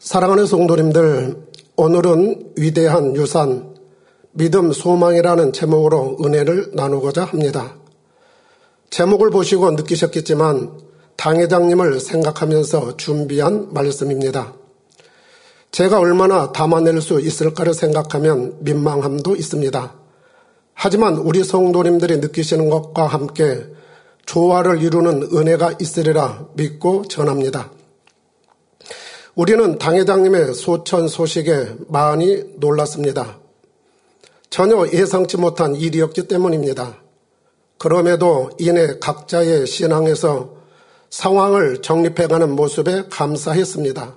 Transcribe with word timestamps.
사랑하는 0.00 0.46
성도님들, 0.46 1.36
오늘은 1.76 2.52
위대한 2.56 3.14
유산, 3.16 3.74
믿음 4.32 4.72
소망이라는 4.72 5.52
제목으로 5.52 6.16
은혜를 6.24 6.70
나누고자 6.72 7.24
합니다. 7.24 7.76
제목을 8.88 9.28
보시고 9.28 9.70
느끼셨겠지만 9.72 10.80
당회장님을 11.16 12.00
생각하면서 12.00 12.96
준비한 12.96 13.74
말씀입니다. 13.74 14.54
제가 15.70 15.98
얼마나 15.98 16.50
담아낼 16.50 17.02
수 17.02 17.20
있을까를 17.20 17.74
생각하면 17.74 18.56
민망함도 18.60 19.36
있습니다. 19.36 19.94
하지만 20.72 21.18
우리 21.18 21.44
성도님들이 21.44 22.16
느끼시는 22.20 22.70
것과 22.70 23.06
함께 23.06 23.66
조화를 24.24 24.82
이루는 24.82 25.28
은혜가 25.30 25.74
있으리라 25.78 26.46
믿고 26.54 27.04
전합니다. 27.06 27.70
우리는 29.40 29.78
당회장님의 29.78 30.52
소천 30.52 31.08
소식에 31.08 31.74
많이 31.88 32.44
놀랐습니다. 32.56 33.38
전혀 34.50 34.86
예상치 34.92 35.38
못한 35.38 35.74
일이었기 35.74 36.28
때문입니다. 36.28 36.98
그럼에도 37.78 38.50
이내 38.58 38.98
각자의 38.98 39.66
신앙에서 39.66 40.56
상황을 41.08 41.80
정립해가는 41.80 42.54
모습에 42.54 43.04
감사했습니다. 43.08 44.14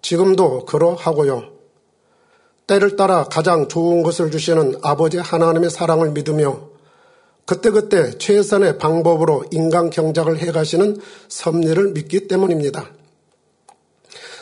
지금도 0.00 0.64
그러하고요. 0.66 1.42
때를 2.68 2.94
따라 2.94 3.24
가장 3.24 3.66
좋은 3.66 4.04
것을 4.04 4.30
주시는 4.30 4.76
아버지 4.80 5.18
하나님의 5.18 5.70
사랑을 5.70 6.12
믿으며 6.12 6.68
그때그때 7.46 8.16
최선의 8.18 8.78
방법으로 8.78 9.46
인간 9.50 9.90
경작을 9.90 10.38
해가시는 10.38 11.00
섭리를 11.26 11.94
믿기 11.94 12.28
때문입니다. 12.28 12.95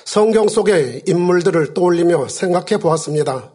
성경 0.04 0.48
속의 0.48 1.04
인물들을 1.06 1.74
떠올리며 1.74 2.28
생각해 2.28 2.78
보았습니다. 2.80 3.50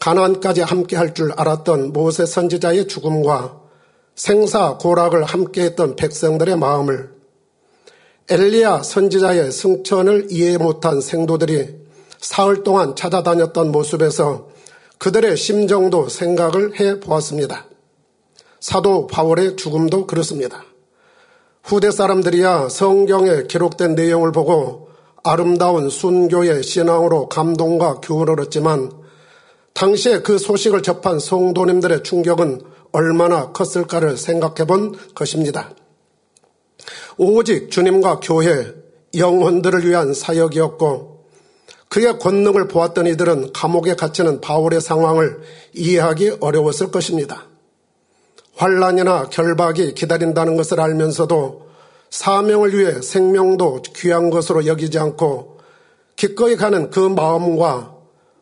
가난까지 0.00 0.62
함께 0.62 0.96
할 0.96 1.14
줄 1.14 1.32
알았던 1.32 1.92
모세 1.92 2.26
선지자의 2.26 2.88
죽음과 2.88 3.60
생사 4.14 4.78
고락을 4.78 5.24
함께 5.24 5.62
했던 5.62 5.96
백성들의 5.96 6.56
마음을 6.56 7.10
엘리야 8.30 8.82
선지자의 8.82 9.52
승천을 9.52 10.28
이해 10.30 10.58
못한 10.58 11.00
생도들이 11.00 11.78
사흘 12.20 12.62
동안 12.64 12.94
찾아다녔던 12.96 13.70
모습에서 13.70 14.48
그들의 14.98 15.36
심정도 15.36 16.08
생각을 16.08 16.78
해 16.80 16.98
보았습니다. 16.98 17.66
사도 18.60 19.06
바울의 19.06 19.56
죽음도 19.56 20.06
그렇습니다. 20.06 20.64
후대 21.62 21.92
사람들이야 21.92 22.68
성경에 22.68 23.44
기록된 23.44 23.94
내용을 23.94 24.32
보고 24.32 24.87
아름다운 25.24 25.88
순교의 25.90 26.62
신앙으로 26.62 27.28
감동과 27.28 28.00
교훈을 28.00 28.40
얻지만 28.40 28.92
당시에 29.74 30.20
그 30.22 30.38
소식을 30.38 30.82
접한 30.82 31.18
성도님들의 31.18 32.02
충격은 32.02 32.62
얼마나 32.92 33.52
컸을까를 33.52 34.16
생각해 34.16 34.66
본 34.66 34.96
것입니다. 35.14 35.70
오직 37.16 37.70
주님과 37.70 38.20
교회, 38.20 38.72
영혼들을 39.16 39.86
위한 39.86 40.14
사역이었고 40.14 41.18
그의 41.88 42.18
권능을 42.18 42.68
보았던 42.68 43.06
이들은 43.06 43.52
감옥에 43.52 43.94
갇히는 43.94 44.40
바울의 44.40 44.80
상황을 44.80 45.40
이해하기 45.74 46.38
어려웠을 46.40 46.90
것입니다. 46.90 47.46
환란이나 48.56 49.28
결박이 49.30 49.94
기다린다는 49.94 50.56
것을 50.56 50.80
알면서도 50.80 51.67
사명을 52.10 52.76
위해 52.76 53.02
생명도 53.02 53.82
귀한 53.96 54.30
것으로 54.30 54.66
여기지 54.66 54.98
않고 54.98 55.58
기꺼이 56.16 56.56
가는 56.56 56.90
그 56.90 57.00
마음과 57.00 57.96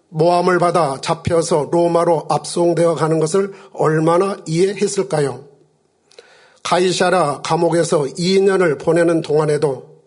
모함을 0.08 0.58
받아 0.58 1.00
잡혀서 1.00 1.68
로마로 1.70 2.26
압송되어 2.30 2.94
가는 2.94 3.18
것을 3.18 3.52
얼마나 3.72 4.36
이해했을까요? 4.46 5.44
가이샤라 6.62 7.42
감옥에서 7.42 8.02
2년을 8.02 8.82
보내는 8.82 9.20
동안에도 9.20 10.00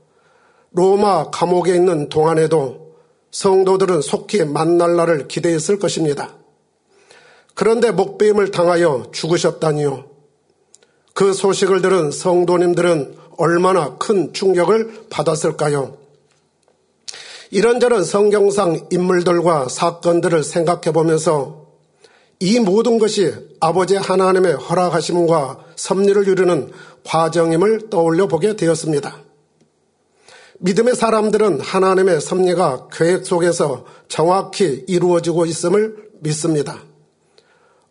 로마 0.72 1.30
감옥에 1.30 1.76
있는 1.76 2.10
동안에도 2.10 2.96
성도들은 3.32 4.02
속히 4.02 4.46
만날 4.46 4.96
날을 4.96 5.28
기대했을 5.28 5.80
것입니다. 5.80 6.36
그런데 7.54 7.92
목배임을 7.92 8.52
당하여 8.52 9.06
죽으셨다니요. 9.12 10.06
그 11.14 11.34
소식을 11.34 11.82
들은 11.82 12.12
성도님들은 12.12 13.16
얼마나 13.40 13.98
큰 13.98 14.34
충격을 14.34 15.06
받았을까요? 15.10 15.98
이런저런 17.52 18.04
성경상 18.04 18.90
인물들과 18.92 19.70
사건들을 19.70 20.44
생각해 20.44 20.92
보면서 20.92 21.68
이 22.42 22.60
모든 22.60 23.00
것이 23.00 23.34
아버지 23.62 23.96
하나님의 23.96 24.54
허락하심과 24.54 25.66
섭리를 25.76 26.28
이루는 26.28 26.72
과정임을 27.06 27.90
떠올려 27.90 28.28
보게 28.28 28.56
되었습니다. 28.56 29.18
믿음의 30.60 30.96
사람들은 30.96 31.62
하나님의 31.62 32.20
섭리가 32.20 32.90
계획 32.92 33.26
속에서 33.26 33.86
정확히 34.10 34.84
이루어지고 34.88 35.46
있음을 35.46 36.10
믿습니다. 36.20 36.84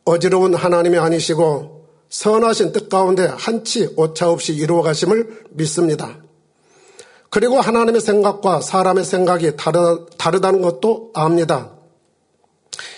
어지러운 0.05 0.55
하나님이 0.55 0.99
아니시고 0.99 1.78
선하신 2.09 2.73
뜻 2.73 2.89
가운데 2.89 3.27
한치 3.27 3.93
오차 3.97 4.31
없이 4.31 4.55
이루어 4.55 4.83
가심을 4.83 5.45
믿습니다. 5.51 6.17
그리고 7.31 7.61
하나님의 7.61 8.01
생각과 8.01 8.61
사람의 8.63 9.05
생각이 9.05 9.57
다르, 9.57 10.07
다르다는 10.17 10.63
것도 10.63 11.11
압니다. 11.15 11.73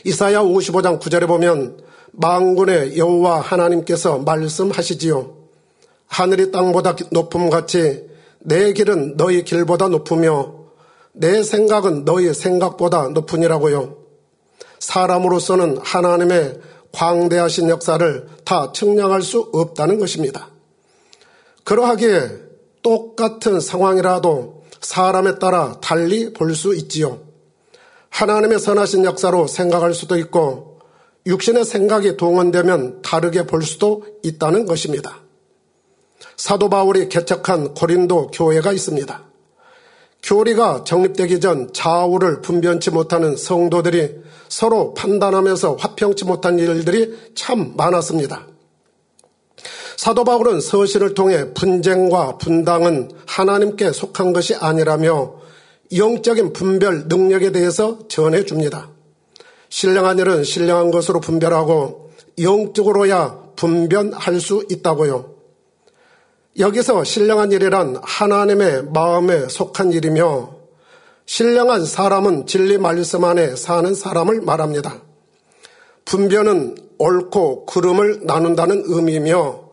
이사야 0.04 0.40
55장 0.42 1.00
9절에 1.00 1.26
보면 1.26 1.80
망군의 2.12 2.96
여호와 2.96 3.40
하나님께서 3.40 4.18
말씀하시지요. 4.18 5.36
하늘이 6.06 6.50
땅보다 6.50 6.96
높음 7.10 7.50
같이 7.50 8.08
내 8.40 8.72
길은 8.72 9.16
너희 9.16 9.44
길보다 9.44 9.88
높으며 9.88 10.54
내 11.12 11.42
생각은 11.42 12.04
너희 12.04 12.32
생각보다 12.32 13.08
높으니라고요. 13.08 13.96
사람으로서는 14.78 15.78
하나님의 15.82 16.60
광대하신 16.92 17.68
역사를 17.68 18.28
다 18.44 18.72
측량할 18.72 19.22
수 19.22 19.48
없다는 19.52 19.98
것입니다. 19.98 20.48
그러하기에 21.64 22.30
똑같은 22.82 23.60
상황이라도 23.60 24.64
사람에 24.80 25.38
따라 25.38 25.78
달리 25.80 26.32
볼 26.32 26.54
수 26.54 26.74
있지요. 26.74 27.20
하나님의 28.08 28.58
선하신 28.58 29.04
역사로 29.04 29.46
생각할 29.46 29.94
수도 29.94 30.16
있고 30.18 30.80
육신의 31.26 31.64
생각이 31.64 32.16
동원되면 32.16 33.02
다르게 33.02 33.46
볼 33.46 33.62
수도 33.62 34.04
있다는 34.22 34.66
것입니다. 34.66 35.20
사도 36.36 36.68
바울이 36.68 37.08
개척한 37.08 37.74
고린도 37.74 38.28
교회가 38.32 38.72
있습니다. 38.72 39.29
교리가 40.22 40.84
정립되기 40.84 41.40
전 41.40 41.72
좌우를 41.72 42.40
분변치 42.42 42.90
못하는 42.90 43.36
성도들이 43.36 44.16
서로 44.48 44.94
판단하면서 44.94 45.76
화평치 45.76 46.24
못한 46.24 46.58
일들이 46.58 47.16
참 47.34 47.74
많았습니다. 47.76 48.46
사도 49.96 50.24
바울은 50.24 50.60
서신을 50.60 51.14
통해 51.14 51.52
분쟁과 51.52 52.38
분당은 52.38 53.10
하나님께 53.26 53.92
속한 53.92 54.32
것이 54.32 54.54
아니라며 54.54 55.34
영적인 55.94 56.52
분별 56.52 57.08
능력에 57.08 57.52
대해서 57.52 57.98
전해줍니다. 58.08 58.90
신령한 59.68 60.18
일은 60.18 60.44
신령한 60.44 60.90
것으로 60.90 61.20
분별하고 61.20 62.10
영적으로야 62.40 63.38
분변할 63.56 64.40
수 64.40 64.64
있다고요. 64.70 65.39
여기서 66.58 67.04
신령한 67.04 67.52
일이란 67.52 67.98
하나님의 68.02 68.86
마음에 68.92 69.48
속한 69.48 69.92
일이며 69.92 70.50
신령한 71.26 71.84
사람은 71.84 72.46
진리 72.46 72.76
말씀 72.76 73.24
안에 73.24 73.54
사는 73.54 73.94
사람을 73.94 74.40
말합니다. 74.40 75.00
분별은 76.04 76.76
옳고 76.98 77.66
그름을 77.66 78.22
나눈다는 78.24 78.82
의미이며 78.86 79.70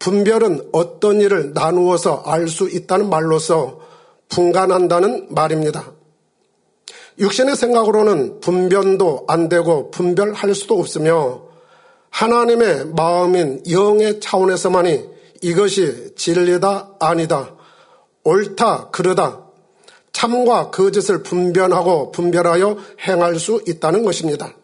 분별은 0.00 0.70
어떤 0.72 1.20
일을 1.20 1.52
나누어서 1.54 2.24
알 2.26 2.48
수 2.48 2.68
있다는 2.68 3.08
말로서 3.08 3.80
분간한다는 4.28 5.28
말입니다. 5.30 5.92
육신의 7.18 7.56
생각으로는 7.56 8.40
분변도 8.40 9.24
안 9.28 9.48
되고 9.48 9.90
분별할 9.92 10.54
수도 10.54 10.78
없으며 10.78 11.42
하나님의 12.10 12.86
마음인 12.96 13.62
영의 13.70 14.20
차원에서만이 14.20 15.15
이것이 15.42 16.14
진리다 16.16 16.96
아니다 17.00 17.54
옳다 18.24 18.90
그르다 18.90 19.46
참과 20.12 20.70
거짓을 20.70 21.22
분별하고 21.22 22.10
분별하여 22.10 22.78
행할 23.06 23.38
수 23.38 23.62
있다는 23.66 24.02
것입니다. 24.02 24.54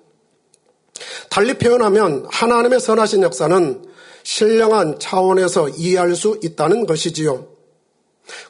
달리 1.28 1.54
표현하면 1.58 2.26
하나님의 2.30 2.80
선하신 2.80 3.22
역사는 3.22 3.84
신령한 4.22 4.98
차원에서 4.98 5.69
이해할 5.69 6.16
수 6.16 6.38
있다는 6.42 6.86
것이지요. 6.86 7.48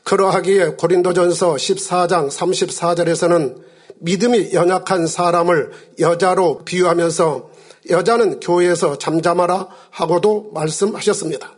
그러하기에 0.05 0.77
고린도전서 0.79 1.55
14장 1.55 2.31
34절에서는 2.31 3.57
믿음이 3.99 4.53
연약한 4.53 5.07
사람을 5.07 5.73
여자로 5.99 6.65
비유하면서 6.65 7.51
여자는 7.91 8.41
교회에서 8.41 8.99
잠잠하라 8.99 9.69
하고도 9.91 10.51
말씀하셨습니다. 10.55 11.57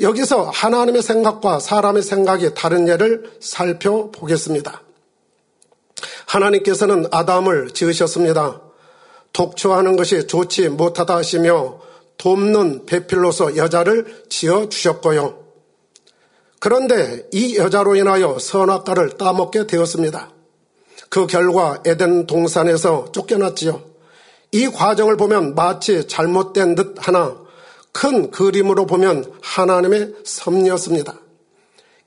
여기서 0.00 0.50
하나님의 0.50 1.02
생각과 1.02 1.58
사람의 1.58 2.02
생각이 2.02 2.54
다른 2.54 2.86
예를 2.88 3.30
살펴보겠습니다. 3.40 4.82
하나님께서는 6.26 7.06
아담을 7.10 7.70
지으셨습니다. 7.70 8.60
독초하는 9.32 9.96
것이 9.96 10.26
좋지 10.26 10.68
못하다 10.68 11.16
하시며 11.16 11.80
돕는 12.18 12.86
배필로서 12.86 13.56
여자를 13.56 14.24
지어 14.28 14.68
주셨고요. 14.68 15.44
그런데 16.58 17.26
이 17.32 17.56
여자로 17.56 17.96
인하여 17.96 18.38
선악과를 18.38 19.18
따먹게 19.18 19.66
되었습니다. 19.66 20.30
그 21.08 21.26
결과 21.26 21.80
에덴 21.84 22.26
동산에서 22.26 23.12
쫓겨났지요. 23.12 23.82
이 24.52 24.68
과정을 24.68 25.16
보면 25.16 25.54
마치 25.54 26.06
잘못된 26.08 26.74
듯 26.74 26.96
하나 26.98 27.45
큰 27.96 28.30
그림으로 28.30 28.84
보면 28.84 29.24
하나님의 29.40 30.16
섭리였습니다. 30.22 31.18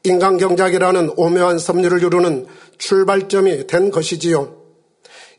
인간 0.03 0.37
경작이라는 0.37 1.13
오묘한 1.17 1.57
섭리를 1.57 2.03
이루는 2.03 2.45
출발점이 2.77 3.65
된 3.65 3.89
것이지요. 3.89 4.55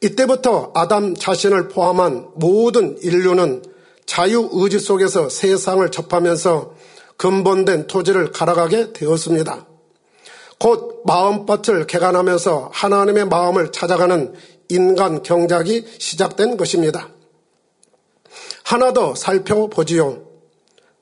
이때부터 0.00 0.72
아담 0.74 1.14
자신을 1.14 1.68
포함한 1.68 2.30
모든 2.34 2.98
인류는 3.00 3.62
자유의지 4.06 4.80
속에서 4.80 5.28
세상을 5.28 5.88
접하면서 5.88 6.74
근본된 7.16 7.86
토지를 7.86 8.32
갈아가게 8.32 8.92
되었습니다. 8.92 9.68
곧 10.58 11.02
마음밭을 11.06 11.86
개간하면서 11.86 12.70
하나님의 12.72 13.26
마음을 13.26 13.70
찾아가는 13.70 14.34
인간 14.68 15.22
경작이 15.22 15.86
시작된 15.98 16.56
것입니다. 16.56 17.08
하나 18.64 18.92
더 18.92 19.14
살펴보지요. 19.14 20.29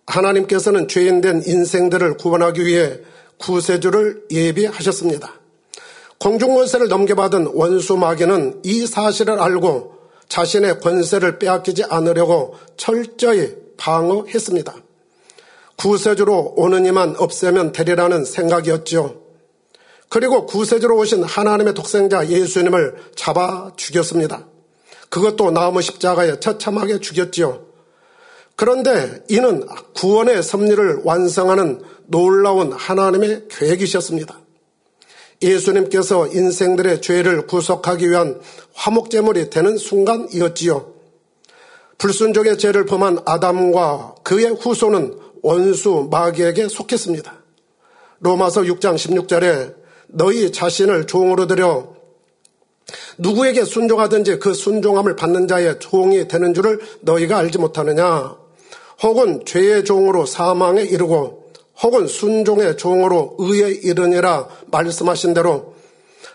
하나님께서는 0.09 0.89
죄인된 0.89 1.43
인생들을 1.47 2.17
구원하기 2.17 2.65
위해 2.65 2.99
구세주를 3.39 4.25
예비하셨습니다. 4.31 5.33
공중권세를 6.19 6.89
넘겨받은 6.89 7.53
원수 7.55 7.97
마귀는 7.97 8.63
이 8.65 8.87
사실을 8.87 9.39
알고 9.39 9.97
자신의 10.29 10.81
권세를 10.81 11.39
빼앗기지 11.39 11.85
않으려고 11.85 12.57
철저히 12.77 13.55
방어했습니다. 13.77 14.75
구세주로 15.77 16.55
오는 16.57 16.85
이만 16.87 17.15
없애면 17.17 17.73
되리라는 17.73 18.25
생각이었죠. 18.25 19.23
그리고 20.09 20.47
구세주로 20.47 20.97
오신 20.97 21.23
하나님의 21.23 21.75
독생자 21.75 22.27
예수님을 22.29 22.97
잡아 23.15 23.71
죽였습니다. 23.77 24.47
그것도 25.09 25.53
나무 25.53 25.81
십자가에 25.81 26.41
처참하게 26.41 26.99
죽였지요. 26.99 27.68
그런데 28.59 29.23
이는 29.29 29.65
구원의 29.95 30.43
섭리를 30.43 31.03
완성하는 31.05 31.81
놀라운 32.07 32.73
하나님의 32.73 33.45
계획이셨습니다. 33.49 34.37
예수님께서 35.41 36.27
인생들의 36.27 37.01
죄를 37.01 37.47
구속하기 37.47 38.11
위한 38.11 38.41
화목제물이 38.75 39.51
되는 39.51 39.77
순간이었지요. 39.77 40.93
불순종의 41.99 42.59
죄를 42.59 42.85
범한 42.85 43.21
아담과 43.27 44.17
그의 44.25 44.47
후손은 44.47 45.17
원수 45.43 46.09
마귀에게 46.11 46.67
속했습니다. 46.67 47.33
로마서 48.19 48.63
6장 48.63 48.97
16절에 48.97 49.77
너희 50.09 50.51
자신을 50.51 51.07
종으로 51.07 51.47
들여 51.47 51.95
누구에게 53.19 53.63
순종하든지 53.65 54.41
그 54.41 54.53
순종함을 54.53 55.15
받는 55.15 55.47
자의 55.47 55.79
종이 55.79 56.27
되는 56.27 56.55
줄을 56.55 56.81
너희가 57.03 57.39
알지 57.39 57.59
못하느냐? 57.59 58.48
혹은 59.03 59.45
죄의 59.45 59.85
종으로 59.85 60.27
사망에 60.27 60.83
이르고 60.83 61.53
혹은 61.83 62.07
순종의 62.09 62.77
종으로 62.77 63.37
의에 63.39 63.71
이르니라 63.71 64.49
말씀하신 64.71 65.35
대로 65.35 65.75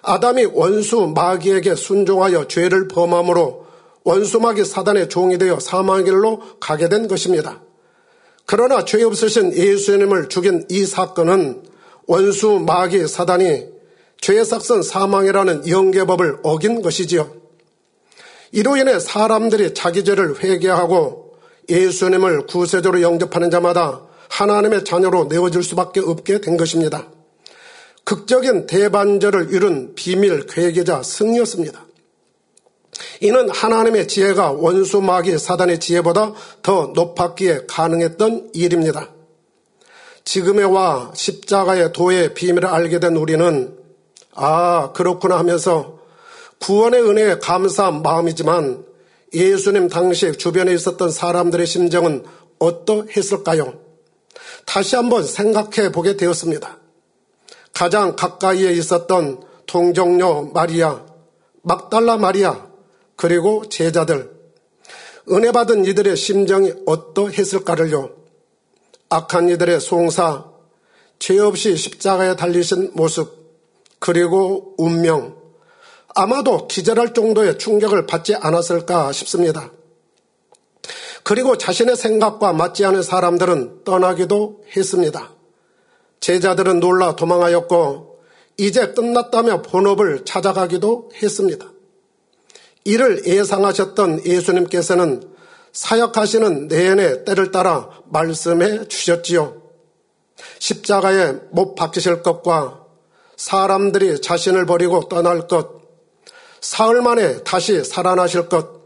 아담이 0.02 0.46
원수 0.54 1.12
마귀에게 1.14 1.76
순종하여 1.76 2.48
죄를 2.48 2.88
범함으로 2.88 3.66
원수 4.04 4.40
마귀 4.40 4.66
사단의 4.66 5.10
종이 5.10 5.38
되어 5.38 5.60
사망의 5.60 6.06
길로 6.06 6.42
가게 6.60 6.90
된 6.90 7.08
것입니다. 7.08 7.62
그러나 8.46 8.84
죄 8.84 9.02
없으신 9.04 9.54
예수님을 9.54 10.28
죽인 10.28 10.66
이 10.70 10.86
사건은 10.86 11.64
원수 12.08 12.60
마귀 12.66 13.08
사단이 13.08 13.68
죄의 14.20 14.46
삭선 14.46 14.84
사망이라는 14.84 15.70
영계법을 15.70 16.40
어긴 16.44 16.82
것이지요. 16.82 17.34
이로 18.52 18.78
인해 18.78 19.00
사람들이 19.00 19.74
자기 19.74 20.04
죄를 20.04 20.44
회개하고 20.44 21.23
예수님을 21.74 22.46
구세주로 22.46 23.02
영접하는 23.02 23.50
자마다 23.50 24.02
하나님의 24.30 24.86
자녀로 24.86 25.26
내어질 25.26 25.64
수밖에 25.64 26.00
없게 26.00 26.40
된 26.40 26.56
것입니다. 26.56 27.08
극적인 28.04 28.68
대반절을 28.68 29.52
이룬 29.52 29.96
비밀 29.96 30.46
괴계자 30.46 31.02
승이었습니다. 31.02 31.86
이는 33.22 33.50
하나님의 33.50 34.08
지혜가 34.08 34.52
원수 34.52 35.02
마귀 35.02 35.38
사단의 35.40 35.80
지혜보다 35.80 36.34
더 36.62 36.92
높았기에 36.94 37.66
가능했던 37.68 38.52
일입니다. 38.54 39.10
지금의 40.26 40.66
와 40.66 41.12
십자가의 41.16 41.92
도의 41.94 42.34
비밀을 42.34 42.68
알게 42.68 43.00
된 43.00 43.16
우리는 43.16 43.76
아, 44.36 44.92
그렇구나 44.94 45.38
하면서 45.38 46.00
구원의 46.60 47.02
은혜에 47.02 47.40
감사한 47.40 48.02
마음이지만 48.04 48.86
예수님 49.34 49.90
당시 49.90 50.32
주변에 50.34 50.74
있었던 50.74 51.10
사람들의 51.10 51.66
심정은 51.66 52.24
어떠했을까요? 52.60 53.80
다시 54.66 54.96
한번 54.96 55.26
생각해 55.26 55.92
보게 55.92 56.16
되었습니다. 56.16 56.78
가장 57.74 58.16
가까이에 58.16 58.72
있었던 58.74 59.44
동정녀 59.66 60.52
마리아, 60.54 61.04
막달라 61.64 62.18
마리아, 62.18 62.68
그리고 63.16 63.68
제자들, 63.68 64.32
은혜 65.32 65.52
받은 65.52 65.86
이들의 65.86 66.16
심정이 66.16 66.74
어떠했을까를요. 66.86 68.12
악한 69.10 69.50
이들의 69.50 69.80
송사, 69.80 70.46
죄 71.20 71.40
없이 71.40 71.76
십자가에 71.76 72.36
달리신 72.36 72.92
모습, 72.94 73.44
그리고 74.00 74.76
운명, 74.78 75.43
아마도 76.16 76.68
기절할 76.68 77.14
정도의 77.14 77.58
충격을 77.58 78.06
받지 78.06 78.36
않았을까 78.36 79.12
싶습니다. 79.12 79.72
그리고 81.24 81.58
자신의 81.58 81.96
생각과 81.96 82.54
맞지 82.54 82.86
않은 82.86 83.02
사람들은 83.02 83.84
떠나기도 83.84 84.64
했습니다. 84.76 85.32
제자들은 86.20 86.80
놀라 86.80 87.16
도망하였고 87.16 88.20
이제 88.58 88.94
끝났다며 88.94 89.62
본업을 89.62 90.26
찾아가기도 90.26 91.12
했습니다. 91.22 91.72
이를 92.86 93.26
예상하셨던 93.26 94.26
예수님께서는 94.26 95.34
사역하시는 95.72 96.68
내내 96.68 97.24
때를 97.24 97.52
따라 97.52 97.90
말씀해 98.10 98.88
주셨지요. 98.88 99.62
십자가에 100.60 101.34
못 101.52 101.76
박히실 101.76 102.22
것과 102.22 102.86
사람들이 103.38 104.22
자신을 104.22 104.66
버리고 104.66 105.08
떠날 105.08 105.48
것, 105.48 105.83
사흘 106.64 107.02
만에 107.02 107.44
다시 107.44 107.84
살아나실 107.84 108.48
것, 108.48 108.84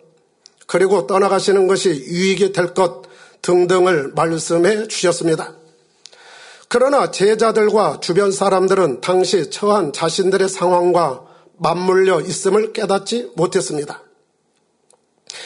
그리고 0.65 1.05
떠나가시는 1.05 1.67
것이 1.67 1.89
유익이 1.89 2.51
될 2.51 2.73
것 2.73 3.03
등등을 3.43 4.13
말씀해 4.15 4.87
주셨습니다. 4.87 5.53
그러나 6.67 7.11
제자들과 7.11 7.99
주변 8.01 8.31
사람들은 8.31 9.01
당시 9.01 9.51
처한 9.51 9.93
자신들의 9.93 10.49
상황과 10.49 11.21
맞물려 11.57 12.21
있음을 12.21 12.73
깨닫지 12.73 13.31
못했습니다. 13.35 14.01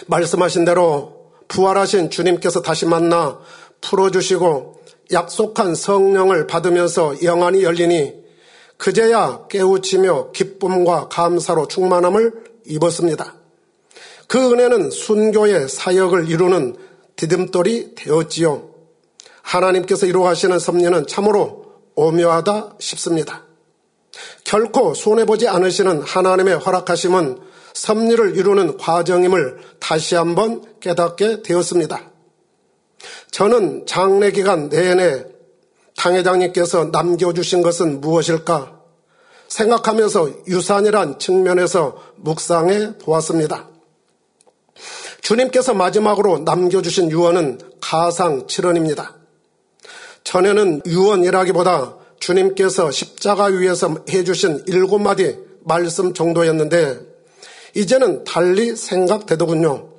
말씀하신 0.07 0.63
대로 0.63 1.33
부활하신 1.49 2.09
주님께서 2.09 2.61
다시 2.61 2.85
만나 2.85 3.39
풀어주시고 3.81 4.81
약속한 5.11 5.75
성령을 5.75 6.47
받으면서 6.47 7.21
영안이 7.23 7.63
열리니 7.63 8.20
그제야 8.81 9.45
깨우치며 9.47 10.31
기쁨과 10.31 11.07
감사로 11.09 11.67
충만함을 11.67 12.33
입었습니다. 12.65 13.35
그 14.25 14.51
은혜는 14.51 14.89
순교의 14.89 15.69
사역을 15.69 16.27
이루는 16.27 16.75
디딤돌이 17.15 17.93
되었지요. 17.93 18.71
하나님께서 19.43 20.07
이루어가시는 20.07 20.57
섭리는 20.57 21.05
참으로 21.05 21.73
오묘하다 21.93 22.77
싶습니다. 22.79 23.43
결코 24.45 24.95
손해보지 24.95 25.47
않으시는 25.47 26.01
하나님의 26.01 26.55
허락하심은 26.55 27.37
섭리를 27.73 28.35
이루는 28.35 28.77
과정임을 28.77 29.59
다시 29.79 30.15
한번 30.15 30.65
깨닫게 30.79 31.43
되었습니다. 31.43 32.09
저는 33.29 33.85
장례 33.85 34.31
기간 34.31 34.69
내내 34.69 35.30
당회장님께서 35.97 36.85
남겨주신 36.85 37.61
것은 37.61 38.01
무엇일까? 38.01 38.79
생각하면서 39.47 40.47
유산이란 40.47 41.19
측면에서 41.19 41.97
묵상해 42.15 42.97
보았습니다. 42.99 43.69
주님께서 45.21 45.73
마지막으로 45.73 46.39
남겨주신 46.39 47.11
유언은 47.11 47.59
가상 47.81 48.47
7원입니다. 48.47 49.13
전에는 50.23 50.81
유언이라기보다 50.85 51.97
주님께서 52.19 52.91
십자가 52.91 53.45
위에서 53.45 53.95
해주신 54.09 54.63
일곱 54.67 54.99
마디 54.99 55.37
말씀 55.63 56.13
정도였는데 56.13 56.99
이제는 57.75 58.23
달리 58.23 58.75
생각되더군요. 58.75 59.89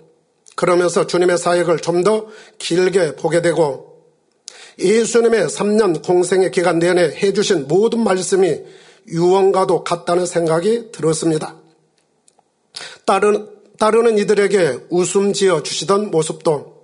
그러면서 0.56 1.06
주님의 1.06 1.38
사역을 1.38 1.78
좀 1.78 2.02
더 2.02 2.26
길게 2.58 3.16
보게 3.16 3.42
되고 3.42 3.91
예수님의 4.78 5.46
3년 5.46 6.04
공생의 6.04 6.50
기간 6.50 6.78
내내 6.78 7.14
해주신 7.22 7.68
모든 7.68 8.04
말씀이 8.04 8.60
유언과도 9.08 9.84
같다는 9.84 10.26
생각이 10.26 10.92
들었습니다. 10.92 11.56
따르, 13.04 13.48
따르는 13.78 14.18
이들에게 14.18 14.86
웃음 14.90 15.32
지어 15.32 15.62
주시던 15.62 16.10
모습도 16.10 16.82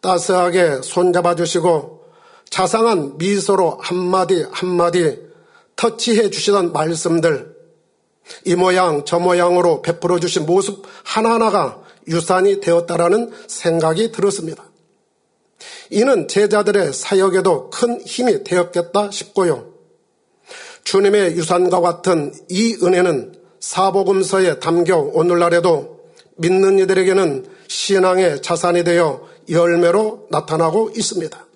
따스하게 0.00 0.80
손잡아 0.82 1.34
주시고 1.34 2.02
자상한 2.50 3.18
미소로 3.18 3.78
한마디 3.80 4.44
한마디 4.50 5.18
터치해 5.76 6.30
주시던 6.30 6.72
말씀들 6.72 7.52
이 8.44 8.54
모양 8.54 9.04
저 9.04 9.18
모양으로 9.18 9.82
베풀어 9.82 10.18
주신 10.18 10.46
모습 10.46 10.84
하나하나가 11.04 11.82
유산이 12.08 12.60
되었다라는 12.60 13.32
생각이 13.46 14.12
들었습니다. 14.12 14.71
이는 15.90 16.28
제자들의 16.28 16.92
사역에도 16.92 17.70
큰 17.70 18.00
힘이 18.00 18.44
되었겠다 18.44 19.10
싶고요. 19.10 19.72
주님의 20.84 21.36
유산과 21.36 21.80
같은 21.80 22.34
이 22.48 22.76
은혜는 22.82 23.34
사복음서에 23.60 24.58
담겨 24.58 24.98
오늘날에도 24.98 26.00
믿는 26.36 26.78
이들에게는 26.80 27.46
신앙의 27.68 28.42
자산이 28.42 28.84
되어 28.84 29.28
열매로 29.48 30.28
나타나고 30.30 30.90
있습니다. 30.96 31.46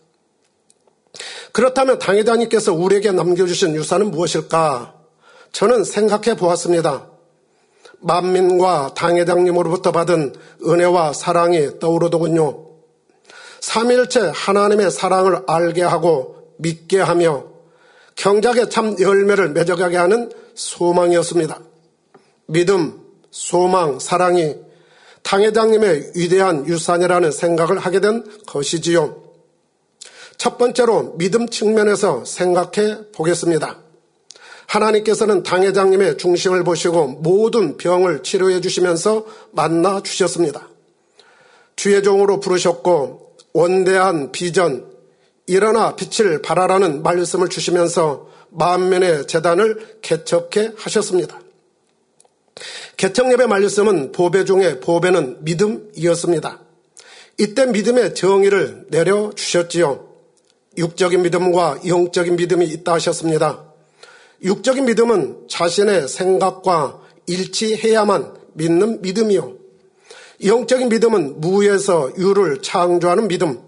그렇다면 1.52 1.98
당회장님께서 1.98 2.74
우리에게 2.74 3.12
남겨주신 3.12 3.74
유산은 3.74 4.10
무엇일까? 4.10 4.94
저는 5.52 5.84
생각해 5.84 6.36
보았습니다. 6.36 7.10
만민과 8.00 8.92
당회장님으로부터 8.94 9.90
받은 9.90 10.34
은혜와 10.66 11.14
사랑이 11.14 11.78
떠오르더군요. 11.78 12.65
삼일째 13.66 14.30
하나님의 14.32 14.92
사랑을 14.92 15.42
알게 15.48 15.82
하고 15.82 16.52
믿게 16.58 17.00
하며 17.00 17.46
경작의 18.14 18.70
참 18.70 18.94
열매를 19.00 19.50
맺어가게 19.50 19.96
하는 19.96 20.30
소망이었습니다. 20.54 21.60
믿음, 22.46 23.02
소망, 23.32 23.98
사랑이 23.98 24.54
당회장님의 25.24 26.12
위대한 26.14 26.64
유산이라는 26.68 27.32
생각을 27.32 27.80
하게 27.80 27.98
된 27.98 28.24
것이지요. 28.46 29.20
첫 30.38 30.58
번째로 30.58 31.16
믿음 31.18 31.48
측면에서 31.48 32.24
생각해 32.24 33.10
보겠습니다. 33.16 33.80
하나님께서는 34.66 35.42
당회장님의 35.42 36.18
중심을 36.18 36.62
보시고 36.62 37.08
모든 37.08 37.76
병을 37.76 38.22
치료해 38.22 38.60
주시면서 38.60 39.26
만나 39.50 40.04
주셨습니다. 40.04 40.68
주의 41.74 42.00
종으로 42.04 42.38
부르셨고 42.38 43.25
원대한 43.56 44.32
비전, 44.32 44.92
일어나 45.46 45.96
빛을 45.96 46.42
발하라는 46.42 47.02
말씀을 47.02 47.48
주시면서 47.48 48.28
만면의 48.50 49.26
재단을 49.26 49.98
개척해 50.02 50.72
하셨습니다. 50.76 51.40
개척예배 52.98 53.46
말씀은 53.46 54.12
보배 54.12 54.44
중에 54.44 54.80
보배는 54.80 55.38
믿음이었습니다. 55.44 56.60
이때 57.38 57.64
믿음의 57.64 58.14
정의를 58.14 58.88
내려주셨지요. 58.90 60.06
육적인 60.76 61.22
믿음과 61.22 61.80
영적인 61.86 62.36
믿음이 62.36 62.66
있다 62.66 62.92
하셨습니다. 62.92 63.64
육적인 64.42 64.84
믿음은 64.84 65.46
자신의 65.48 66.08
생각과 66.08 67.00
일치해야만 67.26 68.34
믿는 68.52 69.00
믿음이요. 69.00 69.65
영적인 70.44 70.88
믿음은 70.88 71.40
무에서 71.40 72.10
유를 72.18 72.60
창조하는 72.62 73.28
믿음. 73.28 73.60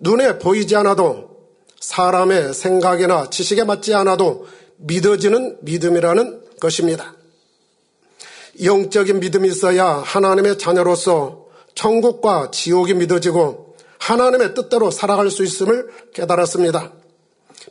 눈에 0.00 0.38
보이지 0.38 0.76
않아도 0.76 1.28
사람의 1.80 2.54
생각이나 2.54 3.30
지식에 3.30 3.64
맞지 3.64 3.94
않아도 3.94 4.46
믿어지는 4.76 5.58
믿음이라는 5.62 6.42
것입니다. 6.60 7.14
영적인 8.62 9.20
믿음이 9.20 9.48
있어야 9.48 9.86
하나님의 9.86 10.58
자녀로서 10.58 11.46
천국과 11.74 12.50
지옥이 12.50 12.94
믿어지고 12.94 13.76
하나님의 13.98 14.54
뜻대로 14.54 14.90
살아갈 14.90 15.30
수 15.30 15.44
있음을 15.44 15.88
깨달았습니다. 16.14 16.92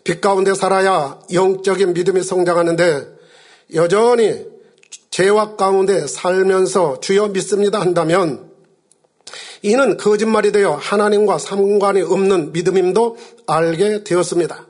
빛 0.04 0.22
가운데 0.22 0.54
살아야 0.54 1.20
영적인 1.32 1.94
믿음이 1.94 2.24
성장하는데 2.24 3.08
여전히 3.74 4.46
죄악 5.18 5.58
가운데 5.58 6.06
살면서 6.06 7.00
주여 7.00 7.30
믿습니다 7.30 7.82
한다면 7.82 8.52
이는 9.64 9.98
거짓말이 9.98 10.52
되어 10.52 10.74
하나님과 10.74 11.40
상관이 11.40 12.04
없는 12.04 12.52
믿음임도 12.52 13.18
알게 13.48 14.04
되었습니다. 14.04 14.68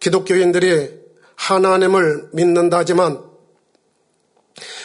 기독교인들이 0.00 0.90
하나님을 1.34 2.28
믿는다지만 2.34 3.22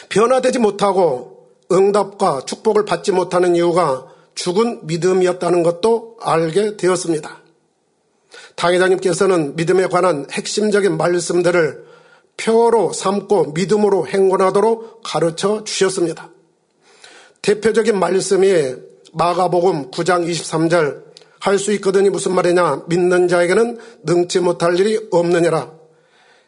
변화되지 0.08 0.60
못하고 0.60 1.50
응답과 1.70 2.46
축복을 2.46 2.86
받지 2.86 3.12
못하는 3.12 3.54
이유가 3.56 4.06
죽은 4.34 4.86
믿음이었다는 4.86 5.62
것도 5.62 6.16
알게 6.22 6.78
되었습니다. 6.78 7.42
당회장님께서는 8.54 9.56
믿음에 9.56 9.88
관한 9.88 10.26
핵심적인 10.32 10.96
말씀들을 10.96 11.84
표로 12.36 12.92
삼고 12.92 13.52
믿음으로 13.52 14.06
행군하도록 14.06 15.02
가르쳐 15.02 15.64
주셨습니다. 15.64 16.30
대표적인 17.42 17.98
말씀이 17.98 18.74
마가복음 19.12 19.90
9장 19.90 20.28
23절 20.28 21.04
할 21.44 21.58
수 21.58 21.72
있거든이 21.72 22.08
무슨 22.08 22.34
말이냐 22.34 22.84
믿는 22.86 23.28
자에게는 23.28 23.78
능치 24.04 24.40
못할 24.40 24.80
일이 24.80 24.98
없느니라. 25.10 25.72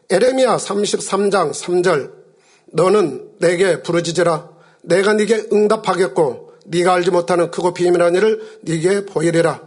에레미야 0.09 0.57
33장 0.57 1.51
3절 1.51 2.11
너는 2.73 3.33
내게 3.37 3.83
부르짖으라 3.83 4.49
내가 4.81 5.13
네게 5.13 5.49
응답하겠고 5.53 6.53
네가 6.65 6.95
알지 6.95 7.11
못하는 7.11 7.51
크고 7.51 7.75
비밀한 7.75 8.15
일을 8.15 8.41
네게 8.63 9.05
보이리라. 9.05 9.61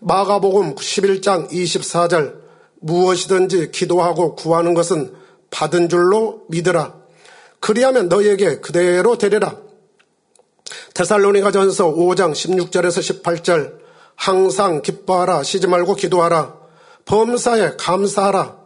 마가복음 0.00 0.76
11장 0.76 1.50
24절 1.50 2.36
무엇이든지 2.80 3.70
기도하고 3.70 4.34
구하는 4.34 4.72
것은 4.72 5.12
받은 5.50 5.88
줄로 5.88 6.44
믿으라. 6.48 6.94
그리하면 7.60 8.08
너에게 8.08 8.60
그대로 8.60 9.18
되리라. 9.18 9.56
테살로니가 10.94 11.50
전서 11.50 11.92
5장 11.92 12.32
16절에서 12.32 13.22
18절 13.22 13.78
항상 14.14 14.82
기뻐하라 14.82 15.42
쉬지 15.42 15.66
말고 15.66 15.94
기도하라 15.94 16.56
범사에 17.04 17.76
감사하라 17.78 18.58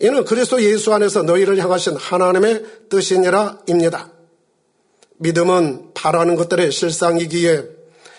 이는 0.00 0.24
그리스도 0.24 0.62
예수 0.62 0.92
안에서 0.94 1.22
너희를 1.22 1.58
향하신 1.58 1.96
하나님의 1.96 2.64
뜻이니라입니다. 2.88 4.10
믿음은 5.18 5.90
바라는 5.94 6.34
것들의 6.36 6.72
실상이기에 6.72 7.64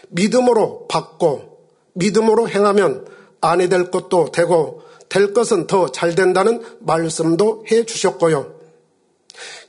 믿음으로 0.10 0.88
받고 0.88 1.58
믿음으로 1.94 2.48
행하면 2.48 3.06
아니 3.42 3.68
될 3.68 3.92
것도 3.92 4.32
되고 4.32 4.84
될 5.14 5.32
것은 5.32 5.68
더 5.68 5.90
잘 5.90 6.16
된다는 6.16 6.64
말씀도 6.80 7.66
해 7.72 7.86
주셨고요. 7.86 8.56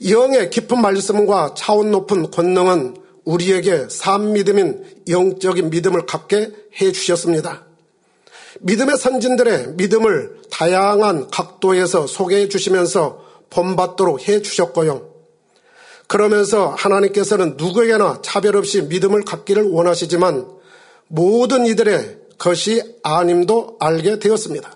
영의 0.08 0.48
깊은 0.48 0.80
말씀과 0.80 1.52
차원 1.54 1.90
높은 1.90 2.30
권능은 2.30 2.96
우리에게 3.24 3.88
삶 3.90 4.32
믿음인 4.32 5.02
영적인 5.06 5.68
믿음을 5.68 6.06
갖게 6.06 6.50
해 6.80 6.92
주셨습니다. 6.92 7.66
믿음의 8.60 8.96
선진들의 8.96 9.74
믿음을 9.76 10.40
다양한 10.50 11.28
각도에서 11.28 12.06
소개해 12.06 12.48
주시면서 12.48 13.22
본받도록 13.50 14.26
해 14.26 14.40
주셨고요. 14.40 15.10
그러면서 16.06 16.68
하나님께서는 16.68 17.58
누구에게나 17.58 18.20
차별 18.22 18.56
없이 18.56 18.80
믿음을 18.82 19.24
갖기를 19.24 19.64
원하시지만 19.64 20.48
모든 21.08 21.66
이들의 21.66 22.18
것이 22.38 22.82
아님도 23.02 23.76
알게 23.78 24.18
되었습니다. 24.18 24.73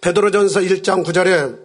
베드로전서 0.00 0.60
1장 0.60 1.04
9절에 1.04 1.58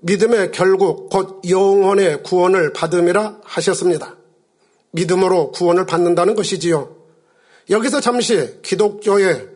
믿음의 0.00 0.52
결국 0.52 1.10
곧 1.10 1.42
영혼의 1.48 2.22
구원을 2.22 2.72
받음이라 2.72 3.40
하셨습니다. 3.42 4.16
믿음으로 4.92 5.52
구원을 5.52 5.86
받는다는 5.86 6.34
것이지요. 6.34 6.96
여기서 7.68 8.00
잠시 8.00 8.60
기독교의 8.62 9.48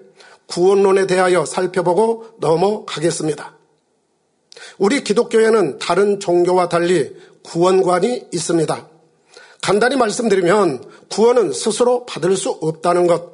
구원론에 0.46 1.06
대하여 1.06 1.44
살펴보고 1.44 2.26
넘어가겠습니다. 2.38 3.56
우리 4.78 5.02
기독교에는 5.02 5.78
다른 5.78 6.20
종교와 6.20 6.68
달리 6.68 7.16
구원관이 7.42 8.28
있습니다. 8.32 8.88
간단히 9.62 9.96
말씀드리면 9.96 10.84
구원은 11.10 11.52
스스로 11.52 12.04
받을 12.06 12.36
수 12.36 12.50
없다는 12.50 13.06
것, 13.06 13.32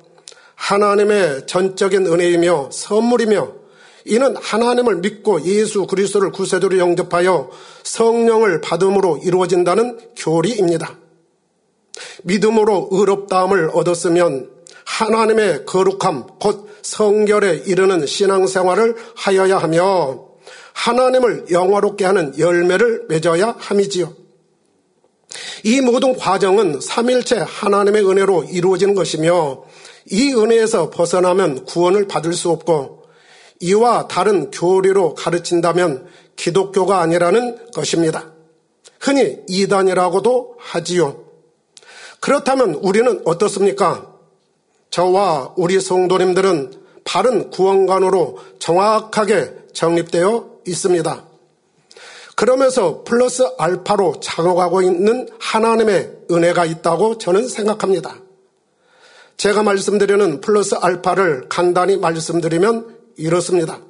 하나님의 0.55 1.47
전적인 1.47 2.07
은혜이며 2.07 2.71
선물이며 2.73 3.60
이는 4.05 4.35
하나님을 4.37 4.97
믿고 4.97 5.43
예수 5.45 5.87
그리스도를 5.87 6.33
구세주로 6.33 6.79
영접하여 6.79 7.51
성령을 7.83 8.61
받음으로 8.61 9.19
이루어진다는 9.23 9.99
교리입니다. 10.17 10.97
믿음으로 12.25 12.89
의롭다함을 12.91 13.71
얻었으면 13.75 14.51
하나님의 14.85 15.67
거룩함, 15.67 16.27
곧 16.41 16.69
성결에 16.83 17.63
이르는 17.67 18.07
신앙생활을 18.07 18.97
하여야 19.17 19.59
하며 19.59 20.31
하나님을 20.73 21.47
영화롭게 21.51 22.05
하는 22.05 22.39
열매를 22.39 23.07
맺어야 23.09 23.55
함이지요. 23.59 24.15
이 25.65 25.81
모든 25.81 26.17
과정은 26.17 26.81
삼일체 26.81 27.37
하나님의 27.37 28.09
은혜로 28.09 28.45
이루어지는 28.45 28.95
것이며 28.95 29.65
이 30.11 30.33
은혜에서 30.33 30.91
벗어나면 30.91 31.67
구원을 31.67 32.09
받을 32.09 32.33
수 32.33 32.51
없고 32.51 33.00
이와 33.61 34.09
다른 34.09 34.51
교리로 34.51 35.15
가르친다면 35.15 36.07
기독교가 36.37 37.01
아니라는 37.01 37.73
것입니다. 37.73 38.33
흔히 38.99 39.39
이단이라고도 39.49 40.57
하지요. 40.59 41.25
그렇다면 42.21 42.75
우리는 42.75 43.23
어떻습니까? 43.25 44.11
저와 44.91 45.55
우리 45.57 45.81
성도님들은 45.81 46.73
바른 47.05 47.51
구원관으로 47.51 48.39
정확하게 48.59 49.55
정립되어 49.73 50.51
있습니다. 50.67 51.25
그러면서 52.37 53.05
플러스 53.05 53.43
알파로 53.59 54.21
작용하고 54.21 54.83
있는 54.83 55.29
하나님의 55.39 56.11
은혜가 56.31 56.65
있다고 56.65 57.19
저는 57.19 57.49
생각합니다. 57.49 58.17
제가 59.37 59.63
말씀드리는 59.63 60.41
플러스 60.41 60.75
알파를 60.75 61.49
간단히 61.49 61.97
말씀드리면 61.97 63.00
이렇습니다. 63.17 63.81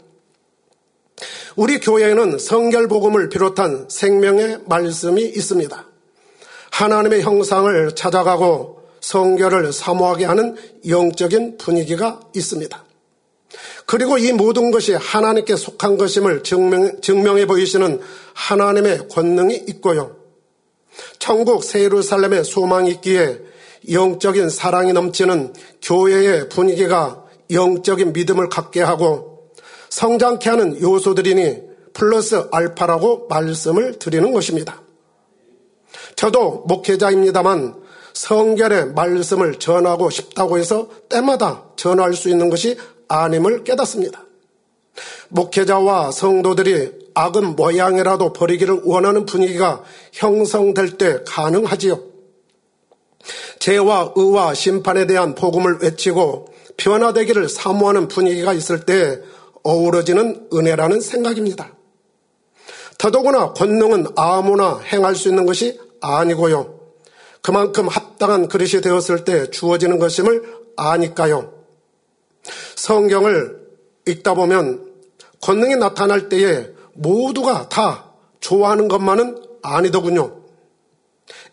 우리 1.57 1.81
교회에는 1.81 2.39
성결복음을 2.39 3.29
비롯한 3.29 3.87
생명의 3.89 4.61
말씀이 4.67 5.23
있습니다. 5.23 5.87
하나님의 6.71 7.23
형상을 7.23 7.95
찾아가고 7.95 8.81
성결을 9.01 9.73
사모하게 9.73 10.25
하는 10.25 10.57
영적인 10.89 11.59
분위기가 11.59 12.21
있습니다. 12.35 12.85
그리고 13.87 14.19
이 14.19 14.33
모든 14.33 14.71
것이 14.71 14.95
하나님께 14.95 15.57
속한 15.57 15.97
것임을 15.97 16.45
증명, 16.45 17.01
증명해 17.01 17.47
보이시는 17.47 18.01
하나님의 18.35 19.09
권능이 19.09 19.65
있고요. 19.69 20.17
천국 21.19 21.65
세루살렘의 21.65 22.45
소망이 22.45 22.91
있기에 22.93 23.41
영적인 23.91 24.51
사랑이 24.51 24.93
넘치는 24.93 25.55
교회의 25.83 26.49
분위기가 26.49 27.20
영적인 27.53 28.13
믿음을 28.13 28.49
갖게 28.49 28.83
하고 28.83 29.51
성장케 29.89 30.51
하는 30.51 30.81
요소들이니 30.81 31.71
플러스 31.93 32.49
알파라고 32.53 33.27
말씀을 33.29 33.99
드리는 33.99 34.33
것입니다. 34.33 34.83
저도 36.17 36.65
목회자입니다만 36.67 37.81
성결의 38.13 38.93
말씀을 38.93 39.59
전하고 39.59 40.11
싶다고 40.11 40.59
해서 40.59 40.89
때마다 41.09 41.65
전할 41.77 42.15
수 42.15 42.29
있는 42.29 42.51
것이 42.51 42.77
아님을 43.09 43.65
깨닫습니다. 43.65 44.25
목회자와 45.29 46.11
성도들이 46.11 47.11
악은 47.15 47.57
모양이라도 47.57 48.33
버리기를 48.33 48.83
원하는 48.85 49.27
분위기가 49.27 49.83
형성될 50.13 50.99
때 50.99 51.23
가능하지요. 51.27 52.01
죄와 53.59 54.13
의와 54.17 54.55
심판에 54.55 55.07
대한 55.07 55.35
복음을 55.35 55.79
외치고 55.83 56.50
변화되기를 56.77 57.49
사모하는 57.49 58.09
분위기가 58.09 58.53
있을 58.53 58.85
때 58.87 59.21
어우러지는 59.63 60.49
은혜라는 60.53 61.01
생각입니다. 61.01 61.75
더더구나 62.99 63.53
권능은 63.55 64.09
아무나 64.17 64.79
행할 64.79 65.15
수 65.15 65.29
있는 65.29 65.47
것이 65.47 65.81
아니고요. 66.01 66.79
그만큼 67.43 67.89
합당한 67.89 68.49
그릇이 68.49 68.83
되었을 68.83 69.25
때 69.25 69.51
주어지는 69.51 69.99
것임을 69.99 70.43
아니까요. 70.77 71.53
성경을 72.77 73.61
읽다 74.07 74.35
보면 74.35 74.87
권능이 75.41 75.77
나타날 75.77 76.29
때에 76.29 76.69
모두가 76.95 77.69
다 77.69 78.13
좋아하는 78.41 78.89
것만은 78.89 79.43
아니더군요. 79.63 80.41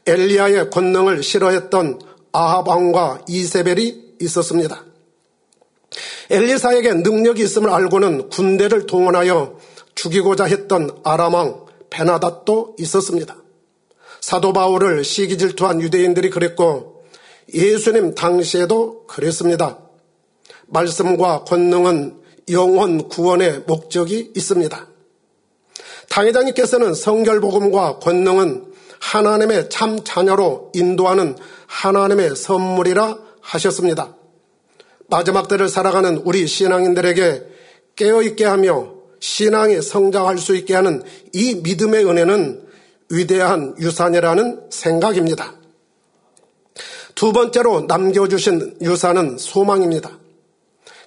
엘리야의 0.05 0.69
권능을 0.69 1.23
싫어했던 1.23 2.01
아합왕과 2.31 3.25
이세벨이 3.27 4.15
있었습니다. 4.21 4.86
엘리사에게 6.29 6.93
능력이 6.95 7.43
있음을 7.43 7.69
알고는 7.69 8.29
군대를 8.29 8.85
동원하여 8.85 9.57
죽이고자 9.95 10.45
했던 10.45 10.89
아람왕 11.03 11.65
베나닷도 11.89 12.75
있었습니다. 12.79 13.37
사도 14.19 14.51
바울을 14.51 15.03
시기 15.03 15.37
질투한 15.37 15.81
유대인들이 15.81 16.29
그랬고 16.29 17.03
예수님 17.53 18.13
당시에도 18.13 19.05
그랬습니다. 19.07 19.79
말씀과 20.67 21.45
권능은 21.45 22.21
영원 22.51 23.07
구원의 23.07 23.63
목적이 23.67 24.31
있습니다. 24.35 24.87
당회장님께서는 26.09 26.93
성결복음과 26.93 27.99
권능은 27.99 28.73
하나님의 28.99 29.69
참 29.69 30.03
자녀로 30.03 30.71
인도하는 30.73 31.37
하나님의 31.67 32.35
선물이라 32.35 33.17
하셨습니다. 33.41 34.16
마지막 35.07 35.47
때를 35.47 35.69
살아가는 35.69 36.17
우리 36.25 36.47
신앙인들에게 36.47 37.43
깨어있게 37.95 38.45
하며 38.45 38.93
신앙이 39.19 39.81
성장할 39.81 40.37
수 40.37 40.55
있게 40.55 40.75
하는 40.75 41.01
이 41.33 41.55
믿음의 41.55 42.05
은혜는 42.05 42.67
위대한 43.09 43.75
유산이라는 43.79 44.67
생각입니다. 44.69 45.55
두 47.15 47.31
번째로 47.31 47.81
남겨주신 47.87 48.77
유산은 48.81 49.37
소망입니다. 49.37 50.19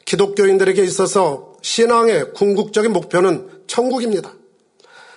기독교인들에게 0.07 0.83
있어서 0.83 1.55
신앙의 1.63 2.33
궁극적인 2.33 2.93
목표는 2.93 3.49
천국입니다. 3.67 4.35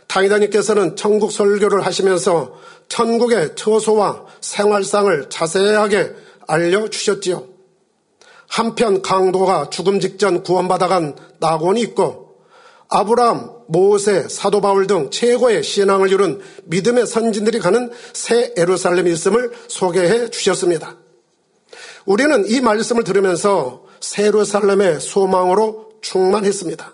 당이다님께서는 0.07 0.95
천국 0.95 1.31
설교를 1.31 1.83
하시면서 1.85 2.53
천국의 2.89 3.55
처소와 3.55 4.25
생활상을 4.41 5.29
자세하게 5.29 6.11
알려주셨지요. 6.45 7.52
한편 8.47 9.01
강도가 9.01 9.69
죽음 9.69 9.99
직전 9.99 10.43
구원받아간 10.43 11.15
낙원이 11.39 11.81
있고 11.81 12.23
아브라함, 12.89 13.49
모세, 13.67 14.27
사도 14.29 14.61
바울 14.61 14.85
등 14.85 15.09
최고의 15.09 15.63
신앙을 15.63 16.11
이룬 16.11 16.41
믿음의 16.65 17.07
선진들이 17.07 17.59
가는 17.59 17.91
새 18.13 18.53
에루살렘이 18.55 19.11
있음을 19.11 19.51
소개해 19.67 20.29
주셨습니다. 20.29 20.97
우리는 22.05 22.45
이 22.47 22.61
말씀을 22.61 23.03
들으면서 23.03 23.83
새 23.99 24.27
에루살렘의 24.27 24.99
소망으로 24.99 25.89
충만했습니다. 26.01 26.93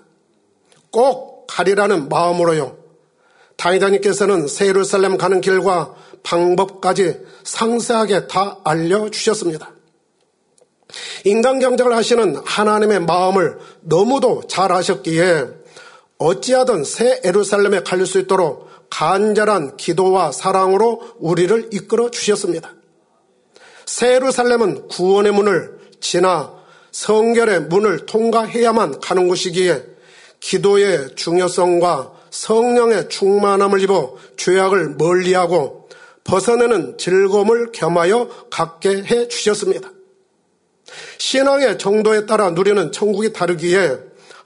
꼭 0.92 1.48
가리라는 1.48 2.08
마음으로요. 2.08 2.78
당회장님께서는 3.58 4.48
새 4.48 4.68
예루살렘 4.68 5.18
가는 5.18 5.42
길과 5.42 5.94
방법까지 6.24 7.20
상세하게 7.44 8.28
다 8.28 8.60
알려주셨습니다. 8.64 9.74
인간 11.24 11.60
경작을 11.60 11.96
하시는 11.96 12.38
하나님의 12.44 13.02
마음을 13.02 13.60
너무도 13.82 14.44
잘 14.48 14.72
아셨기에 14.72 15.48
어찌하든 16.18 16.84
새 16.84 17.22
에루살렘에 17.24 17.84
갈수 17.84 18.20
있도록 18.20 18.70
간절한 18.90 19.78
기도와 19.78 20.32
사랑으로 20.32 21.14
우리를 21.20 21.70
이끌어 21.72 22.10
주셨습니다. 22.10 22.74
새 23.86 24.16
에루살렘은 24.16 24.88
구원의 24.88 25.32
문을 25.32 25.80
지나 26.00 26.54
성결의 26.92 27.62
문을 27.62 28.06
통과해야만 28.06 29.00
가는 29.00 29.28
곳이기에 29.28 29.84
기도의 30.40 31.16
중요성과 31.16 32.14
성령의 32.32 33.10
충만함을 33.10 33.82
입어 33.82 34.16
죄악을 34.38 34.96
멀리하고 34.98 35.90
벗어내는 36.24 36.98
즐거움을 36.98 37.72
겸하여 37.72 38.30
갖게 38.50 39.04
해 39.04 39.28
주셨습니다. 39.28 39.90
신앙의 41.18 41.78
정도에 41.78 42.26
따라 42.26 42.50
누리는 42.52 42.92
천국이 42.92 43.34
다르기에 43.34 43.98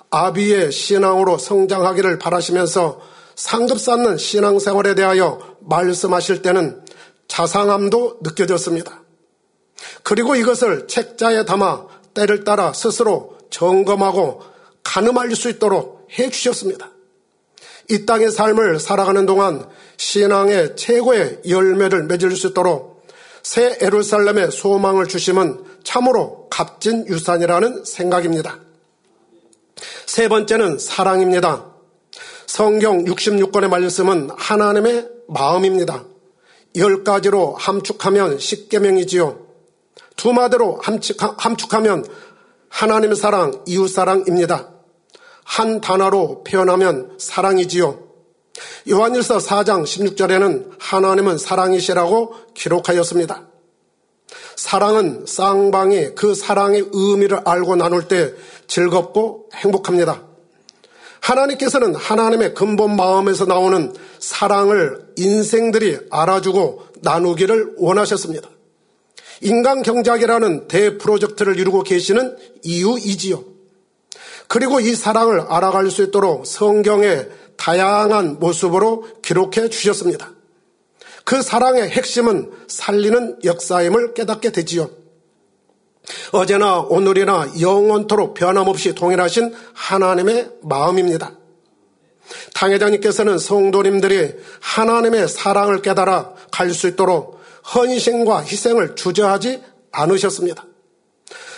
아비의 0.09 0.71
신앙으로 0.71 1.37
성장하기를 1.37 2.19
바라시면서 2.19 3.01
상급 3.35 3.79
쌓는 3.79 4.17
신앙생활에 4.17 4.95
대하여 4.95 5.57
말씀하실 5.61 6.41
때는 6.41 6.83
자상함도 7.27 8.19
느껴졌습니다. 8.21 9.01
그리고 10.03 10.35
이것을 10.35 10.87
책자에 10.87 11.45
담아 11.45 11.87
때를 12.13 12.43
따라 12.43 12.73
스스로 12.73 13.37
점검하고 13.49 14.41
가늠할 14.83 15.35
수 15.35 15.49
있도록 15.49 16.07
해 16.17 16.29
주셨습니다. 16.29 16.91
이 17.89 18.05
땅의 18.05 18.31
삶을 18.31 18.79
살아가는 18.79 19.25
동안 19.25 19.67
신앙의 19.97 20.75
최고의 20.75 21.41
열매를 21.47 22.03
맺을 22.03 22.35
수 22.35 22.47
있도록 22.47 22.92
새 23.43 23.77
에루살렘의 23.81 24.51
소망을 24.51 25.07
주심은 25.07 25.63
참으로 25.83 26.47
값진 26.49 27.07
유산이라는 27.07 27.83
생각입니다. 27.83 28.59
세 30.05 30.29
번째는 30.29 30.79
사랑입니다. 30.79 31.65
성경 32.47 33.03
66권의 33.03 33.67
말씀은 33.67 34.29
하나님의 34.37 35.09
마음입니다. 35.27 36.05
열 36.77 37.03
가지로 37.03 37.55
함축하면 37.55 38.39
십계명이지요. 38.39 39.45
두 40.15 40.31
마디로 40.31 40.79
함축하면 41.37 42.05
하나님의 42.69 43.15
사랑, 43.17 43.61
이웃 43.67 43.89
사랑입니다. 43.89 44.69
한 45.43 45.81
단어로 45.81 46.43
표현하면 46.43 47.17
사랑이지요. 47.19 48.12
요한일서 48.89 49.37
4장 49.37 49.83
16절에는 49.83 50.75
하나님은 50.79 51.37
사랑이시라고 51.37 52.35
기록하였습니다. 52.53 53.47
사랑은 54.55 55.25
쌍방이 55.27 56.15
그 56.15 56.35
사랑의 56.35 56.89
의미를 56.91 57.41
알고 57.45 57.75
나눌 57.75 58.07
때 58.07 58.33
즐겁고 58.67 59.49
행복합니다. 59.53 60.23
하나님께서는 61.19 61.95
하나님의 61.95 62.53
근본 62.53 62.95
마음에서 62.95 63.45
나오는 63.45 63.93
사랑을 64.19 65.13
인생들이 65.15 65.97
알아주고 66.11 66.83
나누기를 67.01 67.75
원하셨습니다. 67.77 68.49
인간 69.41 69.83
경작이라는 69.83 70.67
대프로젝트를 70.67 71.59
이루고 71.59 71.83
계시는 71.83 72.37
이유이지요. 72.63 73.43
그리고 74.47 74.79
이 74.79 74.93
사랑을 74.95 75.41
알아갈 75.41 75.89
수 75.89 76.03
있도록 76.03 76.45
성경의 76.45 77.29
다양한 77.57 78.39
모습으로 78.39 79.07
기록해 79.21 79.69
주셨습니다. 79.69 80.31
그 81.25 81.41
사랑의 81.41 81.89
핵심은 81.89 82.51
살리는 82.67 83.39
역사임을 83.43 84.13
깨닫게 84.13 84.51
되지요. 84.51 84.89
어제나 86.31 86.79
오늘이나 86.79 87.47
영원토록 87.61 88.33
변함없이 88.33 88.93
동일하신 88.93 89.55
하나님의 89.73 90.49
마음입니다. 90.61 91.31
당회장님께서는 92.53 93.37
성도님들이 93.37 94.33
하나님의 94.59 95.27
사랑을 95.27 95.81
깨달아 95.81 96.33
갈 96.51 96.73
수 96.73 96.87
있도록 96.87 97.41
헌신과 97.73 98.43
희생을 98.43 98.95
주저하지 98.95 99.61
않으셨습니다. 99.91 100.65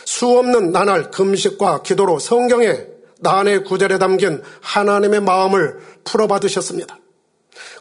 수없는 0.05 0.71
나날 0.71 1.09
금식과 1.09 1.81
기도로 1.81 2.19
성경에 2.19 2.94
난의 3.19 3.63
구절에 3.63 3.97
담긴 3.97 4.41
하나님의 4.61 5.21
마음을 5.21 5.79
풀어받으셨습니다. 6.03 6.97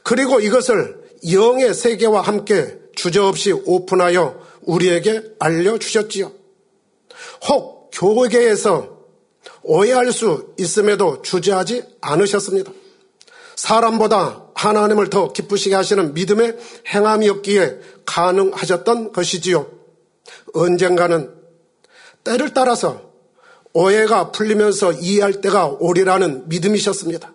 그리고 0.02 0.40
이것을 0.40 1.02
영의 1.32 1.74
세계와 1.74 2.20
함께 2.20 2.78
주저없이 2.94 3.52
오픈하여 3.52 4.40
우리에게 4.62 5.22
알려주셨지요. 5.38 6.32
혹 7.48 7.90
교계에서 7.92 8.94
오해할 9.62 10.12
수 10.12 10.54
있음에도 10.58 11.22
주저하지 11.22 11.82
않으셨습니다. 12.00 12.72
사람보다 13.56 14.44
하나님을 14.54 15.10
더 15.10 15.32
기쁘시게 15.32 15.74
하시는 15.74 16.14
믿음의 16.14 16.58
행함이었기에 16.88 17.80
가능하셨던 18.04 19.12
것이지요. 19.12 19.70
언젠가는 20.52 21.34
때를 22.24 22.52
따라서 22.52 23.13
오해가 23.74 24.30
풀리면서 24.30 24.92
이해할 24.92 25.40
때가 25.40 25.76
오리라는 25.80 26.48
믿음이셨습니다. 26.48 27.32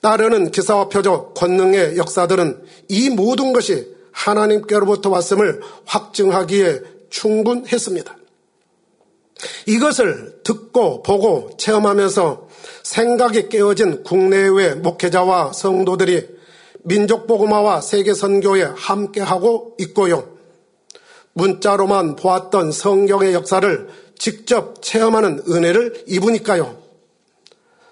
따르는 0.00 0.50
기사와 0.50 0.88
표적, 0.88 1.34
권능의 1.34 1.96
역사들은 1.98 2.62
이 2.88 3.10
모든 3.10 3.52
것이 3.52 3.94
하나님께로부터 4.12 5.10
왔음을 5.10 5.60
확증하기에 5.84 6.80
충분했습니다. 7.10 8.16
이것을 9.66 10.40
듣고 10.42 11.02
보고 11.02 11.50
체험하면서 11.58 12.48
생각이 12.82 13.48
깨어진 13.50 14.02
국내외 14.04 14.74
목회자와 14.74 15.52
성도들이 15.52 16.28
민족보고마와 16.84 17.82
세계선교에 17.82 18.62
함께하고 18.62 19.74
있고요. 19.80 20.36
문자로만 21.34 22.16
보았던 22.16 22.72
성경의 22.72 23.34
역사를 23.34 23.88
직접 24.18 24.82
체험하는 24.82 25.42
은혜를 25.48 26.04
입으니까요. 26.06 26.76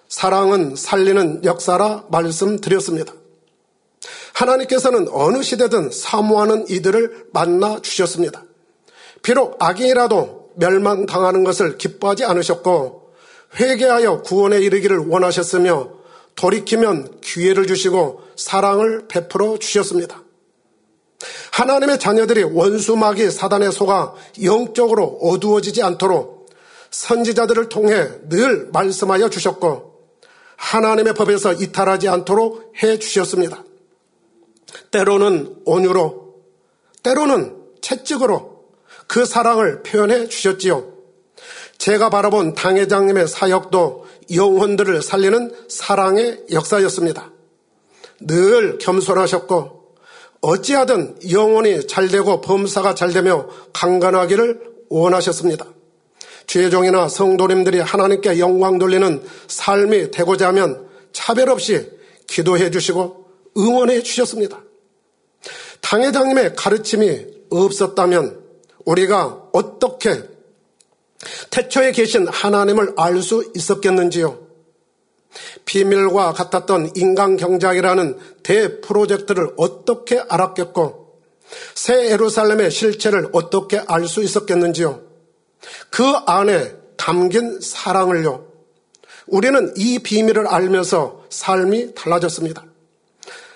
사랑은 0.09 0.77
살리는 0.77 1.45
역사라 1.45 2.05
말씀드렸습니다. 2.11 3.13
하나님께서는 4.35 5.09
어느 5.11 5.43
시대든 5.43 5.91
사모하는 5.91 6.69
이들을 6.69 7.29
만나 7.33 7.81
주셨습니다. 7.81 8.45
비록 9.23 9.57
악인이라도 9.61 10.53
멸망당하는 10.57 11.45
것을 11.45 11.79
기뻐하지 11.79 12.25
않으셨고 12.25 13.13
회개하여 13.59 14.23
구원에 14.23 14.59
이르기를 14.61 14.99
원하셨으며 14.99 15.91
돌이키면 16.35 17.21
기회를 17.21 17.67
주시고 17.67 18.23
사랑을 18.37 19.07
베풀어 19.09 19.59
주셨습니다. 19.59 20.24
하나님의 21.53 21.99
자녀들이 21.99 22.43
원수 22.43 22.97
마귀 22.97 23.31
사단의 23.31 23.73
소가 23.73 24.15
영적으로 24.43 25.19
어두워지지 25.23 25.83
않도록 25.83 26.49
선지자들을 26.91 27.69
통해 27.69 28.09
늘 28.29 28.69
말씀하여 28.73 29.29
주셨고 29.29 29.95
하나님의 30.57 31.15
법에서 31.15 31.53
이탈하지 31.53 32.09
않도록 32.09 32.73
해 32.83 32.99
주셨습니다. 32.99 33.65
때로는 34.91 35.57
온유로, 35.65 36.35
때로는 37.03 37.57
채찍으로 37.81 38.65
그 39.07 39.27
사랑을 39.27 39.83
표현해 39.83 40.29
주셨지요. 40.29 40.95
제가 41.79 42.09
바라본 42.09 42.55
당회장님의 42.55 43.29
사역도 43.29 44.07
영혼들을 44.35 45.03
살리는 45.03 45.55
사랑의 45.69 46.45
역사였습니다. 46.51 47.31
늘 48.21 48.79
겸손하셨고 48.79 49.74
어찌하든 50.45 51.17
영혼이 51.31 51.87
잘되고 51.87 52.43
범사가 52.43 52.95
잘되며 52.95 53.49
강건하기를 53.73 54.61
원하셨습니다. 54.91 55.67
죄종이나 56.47 57.09
성도님들이 57.09 57.81
하나님께 57.81 58.39
영광 58.39 58.79
돌리는 58.79 59.23
삶이 59.49 60.11
되고자 60.11 60.49
하면 60.49 60.87
차별 61.13 61.49
없이 61.49 61.91
기도해 62.27 62.71
주시고 62.71 63.25
응원해 63.57 64.03
주셨습니다. 64.03 64.63
당회장님의 65.81 66.55
가르침이 66.55 67.25
없었다면 67.51 68.43
우리가 68.85 69.49
어떻게 69.53 70.25
태초에 71.51 71.93
계신 71.93 72.29
하나님을 72.29 72.93
알 72.99 73.23
수 73.23 73.51
있었겠는지요? 73.57 74.44
비밀과 75.65 76.33
같았던 76.33 76.93
인간 76.97 77.37
경작이라는 77.37 78.19
대 78.43 78.81
프로젝트를 78.81 79.51
어떻게 79.57 80.19
알았겠고 80.19 81.05
새 81.75 82.13
에루살렘의 82.13 82.71
실체를 82.71 83.29
어떻게 83.33 83.79
알 83.87 84.07
수 84.07 84.23
있었겠는지요. 84.23 85.01
그 85.91 86.05
안에 86.27 86.75
담긴 86.97 87.61
사랑을요. 87.61 88.47
우리는 89.27 89.73
이 89.77 89.99
비밀을 90.01 90.47
알면서 90.47 91.25
삶이 91.31 91.95
달라졌습니다. 91.95 92.65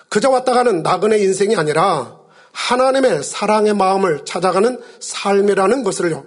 그저 0.08 0.30
왔다 0.30 0.52
가는 0.52 0.82
나그네 0.82 1.18
인생이 1.18 1.56
아니라 1.56 2.18
하나님의 2.52 3.22
사랑의 3.22 3.74
마음을 3.74 4.24
찾아가는 4.24 4.80
삶이라는 5.00 5.84
것을요. 5.84 6.24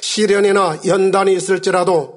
시련이나 0.00 0.80
연단이 0.86 1.34
있을지라도 1.34 2.15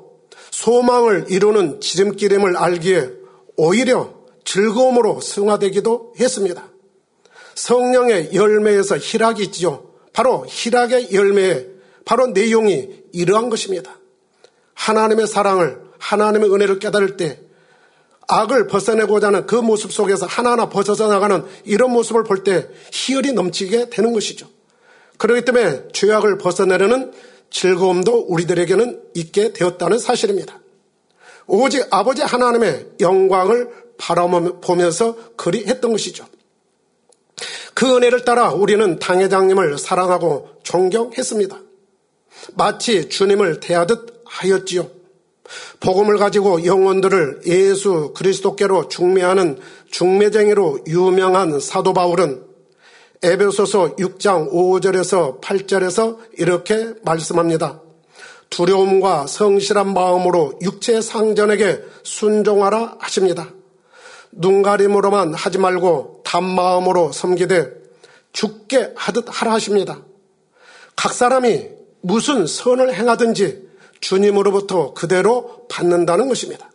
소망을 0.60 1.28
이루는 1.30 1.80
지름길임을 1.80 2.58
알기에 2.58 3.10
오히려 3.56 4.13
즐거움으로 4.43 5.22
승화되기도 5.22 6.15
했습니다. 6.19 6.67
성령의 7.56 8.34
열매에서 8.34 8.98
희락이 8.98 9.41
있지요. 9.43 9.93
바로 10.12 10.45
희락의 10.50 11.13
열매에 11.13 11.65
바로 12.04 12.28
내용이 12.28 12.89
이러한 13.13 13.50
것입니다. 13.50 13.98
하나님의 14.74 15.28
사랑을 15.28 15.80
하나님의 15.98 16.54
은혜를 16.54 16.80
깨달을 16.80 17.15
때 17.15 17.39
악을 18.28 18.67
벗어내고자 18.67 19.28
하는 19.28 19.45
그 19.45 19.56
모습 19.56 19.93
속에서 19.93 20.26
하나하나 20.26 20.67
벗어져 20.67 21.08
나가는 21.08 21.45
이런 21.63 21.91
모습을 21.91 22.26
볼 22.26 22.43
때 22.43 22.67
희열이 22.91 23.32
넘치게 23.32 23.89
되는 23.91 24.12
것이죠. 24.12 24.48
그렇기 25.17 25.45
때문에 25.45 25.88
죄악을 25.93 26.38
벗어내려는 26.38 27.13
즐거움도 27.51 28.25
우리들에게는 28.29 29.01
있게 29.15 29.53
되었다는 29.53 29.99
사실입니다. 29.99 30.59
오직 31.47 31.88
아버지 31.89 32.21
하나님의 32.21 32.88
영광을 32.99 33.69
바라보면서 33.97 35.15
그리 35.35 35.65
했던 35.65 35.91
것이죠. 35.91 36.25
그 37.73 37.95
은혜를 37.95 38.25
따라 38.25 38.51
우리는 38.51 38.99
당회장님을 38.99 39.77
사랑하고 39.77 40.49
존경했습니다. 40.63 41.59
마치 42.55 43.09
주님을 43.09 43.59
대하듯 43.59 44.21
하였지요. 44.25 44.89
복음을 45.79 46.17
가지고 46.17 46.65
영혼들을 46.65 47.41
예수 47.47 48.13
그리스도께로 48.15 48.88
중매하는 48.88 49.59
중매쟁이로 49.91 50.81
유명한 50.88 51.59
사도 51.59 51.93
바울은 51.93 52.48
에베소서 53.21 53.97
6장 53.97 54.49
5절에서 54.49 55.41
8절에서 55.41 56.17
이렇게 56.38 56.93
말씀합니다. 57.03 57.82
두려움과 58.49 59.27
성실한 59.27 59.93
마음으로 59.93 60.58
육체 60.62 61.01
상전에게 61.01 61.84
순종하라 62.03 62.95
하십니다. 62.99 63.49
눈가림으로만 64.32 65.34
하지 65.34 65.58
말고 65.58 66.21
단마음으로 66.23 67.12
섬기되 67.12 67.73
죽게 68.32 68.93
하듯 68.95 69.25
하라 69.27 69.51
하십니다. 69.53 69.99
각 70.95 71.12
사람이 71.12 71.67
무슨 72.01 72.47
선을 72.47 72.93
행하든지 72.93 73.67
주님으로부터 73.99 74.93
그대로 74.93 75.65
받는다는 75.67 76.29
것입니다. 76.29 76.71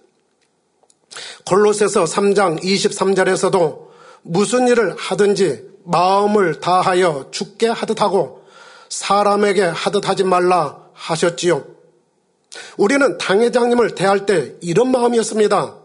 골로새서 1.47 2.05
3장 2.05 2.63
23절에서도 2.63 3.85
무슨 4.23 4.69
일을 4.69 4.95
하든지 4.97 5.74
마음을 5.85 6.61
다하여 6.61 7.29
죽게 7.31 7.69
하듯 7.69 8.01
하고 8.01 8.45
사람에게 8.89 9.63
하듯 9.63 10.09
하지 10.09 10.25
말라 10.25 10.85
하셨지요. 10.93 11.65
우리는 12.77 13.19
당회장님을 13.19 13.95
대할 13.95 14.27
때 14.27 14.55
이런 14.61 14.91
마음이었습니다. 14.91 15.77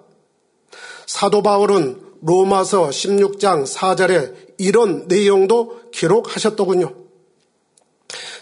사도 1.06 1.42
바울은 1.42 2.02
로마서 2.22 2.90
16장 2.90 3.66
4절에 3.66 4.36
이런 4.58 5.08
내용도 5.08 5.82
기록하셨더군요. 5.92 6.94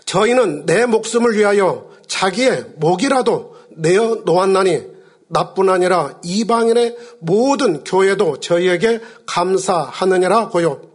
저희는 0.05 0.65
내 0.65 0.85
목숨을 0.85 1.37
위하여 1.37 1.89
자기의 2.07 2.65
목이라도 2.77 3.55
내어 3.71 4.21
놓았나니 4.25 4.97
나뿐 5.27 5.69
아니라 5.69 6.19
이방인의 6.23 6.97
모든 7.19 7.83
교회도 7.83 8.39
저희에게 8.39 9.01
감사하느니라 9.25 10.49
고요. 10.49 10.86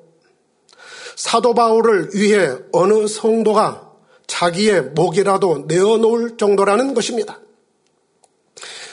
사도 1.17 1.55
바울을 1.55 2.11
위해 2.15 2.57
어느 2.73 3.07
성도가 3.07 3.91
자기의 4.27 4.83
목이라도 4.95 5.65
내어놓을 5.67 6.37
정도라는 6.37 6.95
것입니다. 6.95 7.41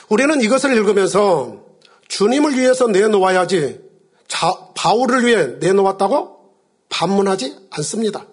우리는 0.08 0.40
이것을 0.40 0.74
읽으면서 0.76 1.64
주님을 2.08 2.58
위해서 2.58 2.88
내놓아야지 2.88 3.80
자, 4.28 4.52
바울을 4.74 5.24
위해 5.26 5.46
내놓았다고 5.60 6.40
반문하지 6.88 7.56
않습니다. 7.70 8.26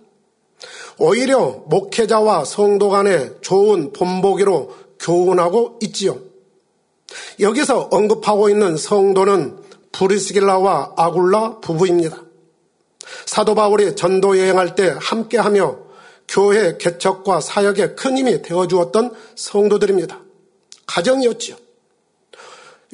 오히려 1.00 1.64
목회자와 1.68 2.46
성도 2.46 2.90
간의 2.90 3.36
좋은 3.42 3.94
본보기로 3.94 4.74
교훈하고 5.00 5.80
있지요. 5.84 6.20
여기서 7.40 7.90
언급하고 7.92 8.50
있는 8.50 8.76
성도는 8.76 9.60
브리스길라와 9.92 10.94
아굴라 10.98 11.60
부부입니다. 11.60 12.27
사도 13.26 13.56
바울이 13.56 13.96
전도 13.96 14.38
여행할 14.38 14.76
때 14.76 14.96
함께하며 15.00 15.78
교회 16.28 16.78
개척과 16.78 17.40
사역에 17.40 17.96
큰 17.96 18.18
힘이 18.18 18.42
되어 18.42 18.68
주었던 18.68 19.14
성도들입니다. 19.36 20.20
가정이었지요. 20.86 21.56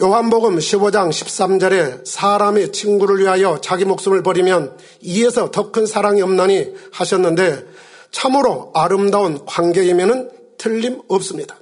요한복음 0.01 0.57
15장 0.57 1.09
13절에 1.09 2.05
사람의 2.05 2.71
친구를 2.71 3.19
위하여 3.19 3.61
자기 3.61 3.85
목숨을 3.85 4.23
버리면 4.23 4.75
이에서 5.01 5.51
더 5.51 5.71
큰 5.71 5.85
사랑이 5.85 6.21
없나니 6.21 6.73
하셨는데 6.91 7.63
참으로 8.11 8.71
아름다운 8.73 9.45
관계이면은 9.45 10.31
틀림없습니다. 10.57 11.57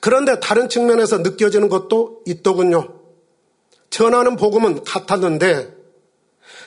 그런데 0.00 0.40
다른 0.40 0.68
측면에서 0.68 1.18
느껴지는 1.18 1.68
것도 1.68 2.22
있더군요. 2.26 2.88
전하는 3.90 4.36
복음은 4.36 4.84
같았는데 4.84 5.79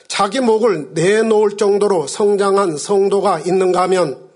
자기 0.08 0.40
목을 0.40 0.90
내놓을 0.92 1.56
정도로 1.56 2.06
성장한 2.06 2.76
성도가 2.76 3.40
있는가 3.40 3.82
하면 3.82 4.28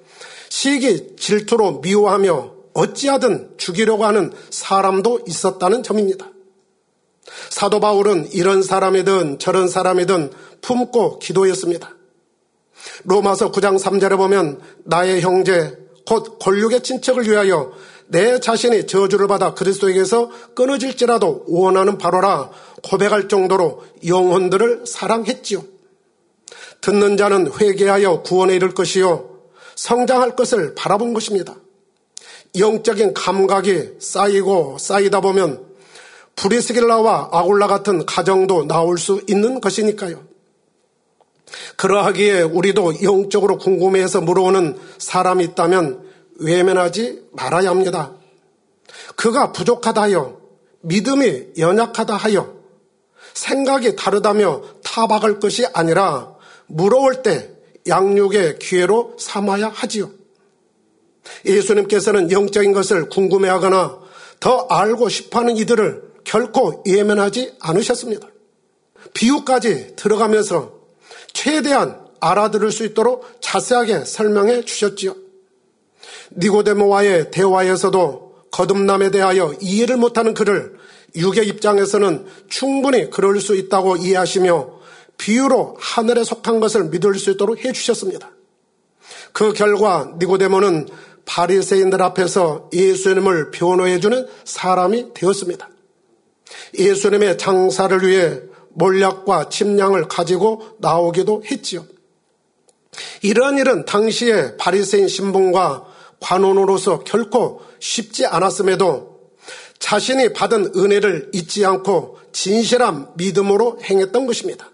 시기 0.49 1.17
질투로 1.17 1.81
미워하며 1.81 2.53
어찌하든 2.75 3.55
죽이려고 3.57 4.05
하는 4.05 4.33
사람도 4.51 5.21
있었다는 5.27 5.83
점입니다. 5.83 6.31
사도 7.51 7.81
바울은 7.81 8.29
이런 8.33 8.63
사람이든 8.63 9.39
저런 9.39 9.69
사람이든 9.69 10.33
품고 10.63 11.19
기도했습니다. 11.19 11.95
로마서 13.05 13.53
9장 13.53 13.79
3절에 13.79 14.17
보면 14.17 14.61
나의 14.85 15.21
형제 15.21 15.77
곧 16.07 16.39
권력의 16.39 16.83
친척을 16.83 17.29
위하여 17.29 17.73
내 18.09 18.41
자신이 18.41 18.87
저주를 18.87 19.29
받아 19.29 19.55
그리스도에게서 19.55 20.31
끊어질지라도 20.55 21.45
원하는 21.47 21.99
바로라 21.99 22.51
고백할 22.83 23.29
정도로 23.29 23.85
영혼들을 24.07 24.85
사랑했지요. 24.87 25.63
듣는 26.81 27.17
자는 27.17 27.51
회개하여 27.53 28.23
구원에 28.23 28.55
이를 28.55 28.73
것이요 28.73 29.39
성장할 29.75 30.37
것을 30.37 30.75
바라본 30.75 31.13
것입니다. 31.13 31.55
영적인 32.57 33.15
감각이 33.15 33.97
쌓이고 34.01 34.79
쌓이다 34.79 35.21
보면 35.21 35.67
브리스길라와 36.37 37.31
아굴라 37.33 37.67
같은 37.67 38.07
가정도 38.07 38.67
나올 38.67 38.97
수 38.99 39.23
있는 39.29 39.61
것이니까요. 39.61 40.23
그러하기에 41.77 42.43
우리도 42.43 43.03
영적으로 43.03 43.59
궁금해해서 43.59 44.21
물어오는 44.21 44.79
사람이 44.99 45.45
있다면 45.45 46.08
외면하지 46.39 47.29
말아야 47.33 47.71
합니다. 47.71 48.13
그가 49.17 49.53
부족하다 49.53 50.03
하여 50.03 50.41
믿음이 50.81 51.49
연약하다 51.59 52.17
하여 52.17 52.57
생각이 53.35 53.97
다르다며 53.97 54.63
타박할 54.83 55.41
것이 55.41 55.67
아니라 55.73 56.35
물어올 56.67 57.23
때 57.23 57.51
양육의 57.87 58.59
기회로 58.59 59.17
삼아야 59.19 59.69
하지요. 59.69 60.11
예수님께서는 61.45 62.31
영적인 62.31 62.73
것을 62.73 63.09
궁금해하거나 63.09 63.99
더 64.41 64.67
알고 64.71 65.09
싶어하는 65.09 65.57
이들을 65.57 66.09
결코 66.25 66.83
예면하지 66.87 67.57
않으셨습니다. 67.61 68.29
비유까지 69.15 69.97
들어가면서 69.97 70.73
최대한 71.33 72.07
알아들을 72.21 72.71
수 72.73 72.85
있도록 72.85 73.27
자세하게 73.41 74.05
설명해 74.05 74.65
주셨지요. 74.65 75.15
니고데모와의 76.37 77.31
대화에서도 77.31 78.29
거듭남에 78.51 79.11
대하여 79.11 79.55
이해를 79.61 79.97
못하는 79.97 80.35
그를 80.35 80.79
육의 81.17 81.47
입장에서는 81.49 82.27
충분히 82.49 83.11
그럴 83.11 83.41
수 83.41 83.55
있다고 83.57 83.97
이해하시며 83.97 84.79
비유로 85.17 85.77
하늘에 85.79 86.25
속한 86.25 86.61
것을 86.61 86.85
믿을 86.85 87.15
수 87.17 87.31
있도록 87.33 87.65
해주셨습니다. 87.65 88.31
그 89.33 89.53
결과 89.53 90.15
니고데모는 90.19 90.89
바리새인들 91.25 92.01
앞에서 92.03 92.71
예수님을 92.73 93.51
변호해주는 93.51 94.27
사람이 94.45 95.13
되었습니다. 95.15 95.69
예수님의 96.79 97.37
장사를 97.39 98.07
위해 98.07 98.41
몰약과 98.71 99.49
침량을 99.49 100.09
가지고 100.09 100.63
나오기도 100.79 101.43
했지요. 101.51 101.85
이러한 103.23 103.59
일은 103.59 103.85
당시의 103.85 104.57
바리새인 104.57 105.09
신분과 105.09 105.87
관원으로서 106.21 107.01
결코 107.01 107.63
쉽지 107.81 108.27
않았음에도 108.27 109.19
자신이 109.79 110.33
받은 110.33 110.73
은혜를 110.77 111.31
잊지 111.33 111.65
않고 111.65 112.19
진실한 112.33 113.13
믿음으로 113.17 113.79
행했던 113.83 114.27
것입니다. 114.27 114.71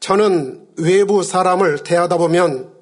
저는 0.00 0.68
외부 0.76 1.22
사람을 1.22 1.82
대하다 1.82 2.18
보면 2.18 2.72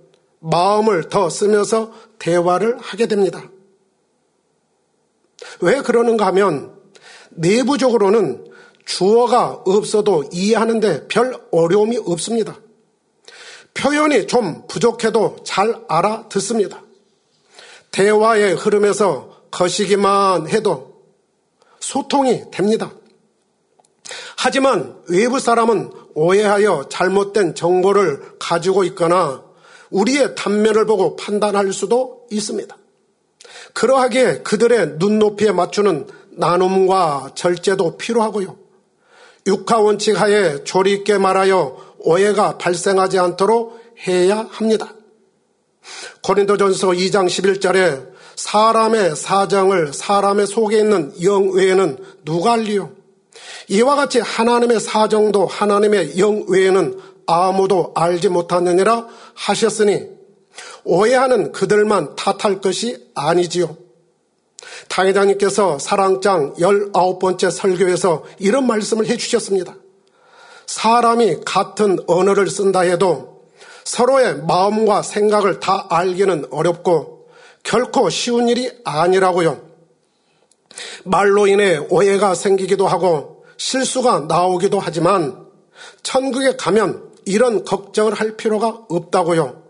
마음을 0.41 1.09
더 1.09 1.31
쓰면서 1.31 1.93
대화를 2.19 2.79
하게 2.79 3.07
됩니다. 3.07 3.49
왜 5.61 5.81
그러는가 5.81 6.27
하면 6.27 6.75
내부적으로는 7.31 8.53
주어가 8.85 9.63
없어도 9.65 10.25
이해하는데 10.33 11.09
별 11.09 11.35
어려움이 11.51 11.99
없습니다. 12.05 12.59
표현이 13.75 14.27
좀 14.27 14.67
부족해도 14.67 15.37
잘 15.45 15.85
알아듣습니다. 15.89 16.83
대화의 17.91 18.55
흐름에서 18.55 19.43
거시기만 19.51 20.49
해도 20.49 20.95
소통이 21.81 22.51
됩니다. 22.51 22.93
하지만 24.37 24.97
외부 25.09 25.39
사람은 25.39 25.91
오해하여 26.15 26.89
잘못된 26.89 27.55
정보를 27.55 28.37
가지고 28.39 28.85
있거나 28.85 29.43
우리의 29.91 30.35
단면을 30.35 30.87
보고 30.87 31.17
판단할 31.17 31.73
수도 31.73 32.27
있습니다. 32.31 32.77
그러하기에 33.75 34.39
그들의 34.43 34.95
눈높이에 34.99 35.53
맞추는 35.53 36.09
나눔과 36.33 37.33
절제도 37.35 37.97
필요하고요. 37.97 38.57
육하 39.47 39.79
원칙 39.79 40.21
하에 40.21 40.65
조리 40.65 40.93
있게 40.93 41.19
말하여 41.19 41.84
오해가 42.05 42.59
발생하지 42.59 43.19
않도록 43.19 43.81
해야 44.07 44.47
합니다. 44.51 44.95
고린도전서 46.23 46.89
2장 46.89 47.27
11절에 47.27 48.15
사람의 48.37 49.17
사정을 49.17 49.93
사람의 49.93 50.47
속에 50.47 50.79
있는 50.79 51.13
영 51.23 51.51
외에는 51.51 51.99
누가 52.25 52.53
알리요? 52.53 52.93
이와 53.69 53.97
같이 53.97 54.21
하나님의 54.21 54.81
사정도 54.81 55.47
하나님의 55.47 56.19
영 56.19 56.45
외에는 56.49 56.99
아무도 57.27 57.93
알지 57.95 58.29
못하느니라 58.29 59.07
하셨으니 59.35 60.09
오해하는 60.85 61.53
그들만 61.53 62.17
탓할 62.17 62.61
것이 62.61 63.11
아니지요. 63.15 63.77
당회장님께서 64.89 65.79
사랑장 65.79 66.55
19번째 66.55 67.51
설교에서 67.51 68.25
이런 68.39 68.67
말씀을 68.67 69.07
해주셨습니다. 69.07 69.77
사람이 70.67 71.41
같은 71.45 71.99
언어를 72.07 72.49
쓴다 72.49 72.81
해도 72.81 73.43
서로의 73.85 74.43
마음과 74.43 75.03
생각을 75.03 75.61
다 75.61 75.87
알기는 75.91 76.47
어렵고 76.51 77.27
결코 77.63 78.09
쉬운 78.11 78.49
일이 78.49 78.71
아니라고요. 78.85 79.61
말로 81.05 81.47
인해 81.47 81.79
오해가 81.91 82.35
생기기도 82.35 82.87
하고 82.87 83.45
실수가 83.57 84.27
나오기도 84.29 84.79
하지만 84.79 85.47
천국에 86.03 86.57
가면 86.57 87.13
이런 87.27 87.65
걱정을 87.65 88.15
할 88.15 88.37
필요가 88.37 88.81
없다고요. 88.89 89.63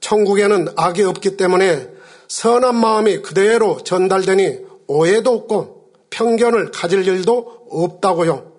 천국에는 0.00 0.68
악이 0.76 1.02
없기 1.02 1.36
때문에 1.36 1.88
선한 2.28 2.74
마음이 2.76 3.18
그대로 3.18 3.82
전달되니 3.82 4.58
오해도 4.86 5.32
없고 5.32 5.90
편견을 6.10 6.70
가질 6.70 7.06
일도 7.06 7.66
없다고요. 7.70 8.49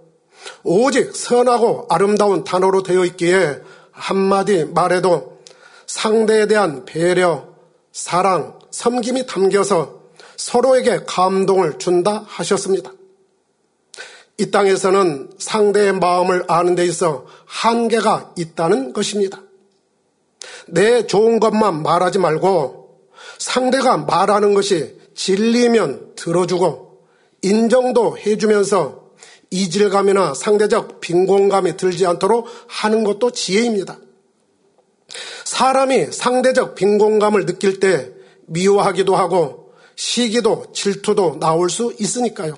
오직 0.63 1.15
선하고 1.15 1.87
아름다운 1.89 2.43
단어로 2.43 2.83
되어 2.83 3.05
있기에 3.05 3.61
한마디 3.91 4.65
말해도 4.65 5.39
상대에 5.85 6.47
대한 6.47 6.85
배려, 6.85 7.45
사랑, 7.91 8.59
섬김이 8.71 9.25
담겨서 9.25 10.01
서로에게 10.37 11.03
감동을 11.05 11.77
준다 11.77 12.23
하셨습니다. 12.27 12.91
이 14.37 14.49
땅에서는 14.49 15.31
상대의 15.37 15.93
마음을 15.93 16.45
아는 16.47 16.73
데 16.75 16.85
있어 16.85 17.25
한계가 17.45 18.33
있다는 18.37 18.93
것입니다. 18.93 19.41
내 20.67 21.05
좋은 21.05 21.39
것만 21.39 21.83
말하지 21.83 22.17
말고 22.17 23.01
상대가 23.37 23.97
말하는 23.97 24.53
것이 24.53 24.97
진리면 25.13 26.13
들어주고 26.15 27.01
인정도 27.43 28.17
해주면서 28.17 29.00
이질감이나 29.51 30.33
상대적 30.33 31.01
빈곤감이 31.01 31.77
들지 31.77 32.05
않도록 32.05 32.47
하는 32.67 33.03
것도 33.03 33.31
지혜입니다. 33.31 33.99
사람이 35.43 36.07
상대적 36.07 36.75
빈곤감을 36.75 37.45
느낄 37.45 37.79
때 37.79 38.11
미워하기도 38.47 39.15
하고 39.15 39.73
시기도 39.95 40.65
질투도 40.73 41.39
나올 41.39 41.69
수 41.69 41.93
있으니까요. 41.99 42.57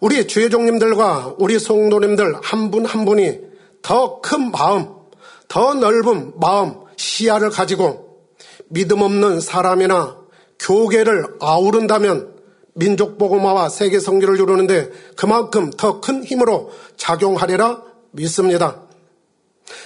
우리 0.00 0.26
주의종님들과 0.26 1.36
우리 1.38 1.58
성도님들 1.58 2.34
한 2.42 2.70
분한 2.70 2.90
한 2.90 3.04
분이 3.04 3.40
더 3.82 4.20
큰 4.20 4.50
마음, 4.50 4.88
더 5.48 5.74
넓은 5.74 6.32
마음, 6.38 6.74
시야를 6.96 7.50
가지고 7.50 8.26
믿음 8.68 9.02
없는 9.02 9.40
사람이나 9.40 10.18
교계를 10.58 11.36
아우른다면 11.40 12.35
민족 12.76 13.16
보고마와 13.16 13.70
세계 13.70 13.98
성기를 13.98 14.36
이루는데 14.36 14.90
그만큼 15.16 15.70
더 15.70 16.00
큰 16.00 16.22
힘으로 16.22 16.70
작용하리라 16.96 17.82
믿습니다. 18.12 18.82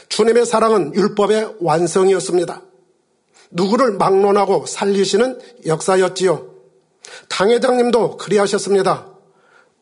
주님의 0.08 0.44
사랑은 0.44 0.94
율법의 0.94 1.56
완성이었습니다. 1.60 2.62
누구를 3.52 3.92
막론하고 3.92 4.66
살리시는 4.66 5.38
역사였지요. 5.66 6.50
당회장님도 7.28 8.16
그리하셨습니다. 8.16 9.06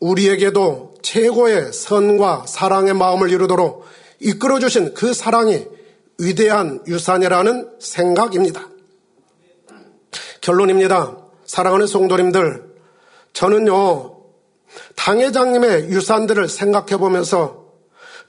우리에게도 0.01 0.95
최고의 1.03 1.73
선과 1.73 2.45
사랑의 2.47 2.95
마음을 2.95 3.31
이루도록 3.31 3.85
이끌어주신 4.21 4.95
그 4.95 5.15
사랑이 5.15 5.67
위대한 6.19 6.81
유산이라는 6.87 7.71
생각입니다. 7.79 8.69
결론입니다. 10.41 11.17
사랑하는 11.47 11.87
성도님들, 11.87 12.68
저는요, 13.39 14.17
당회장님의 14.97 15.91
유산들을 15.91 16.49
생각해 16.49 16.97
보면서 16.97 17.67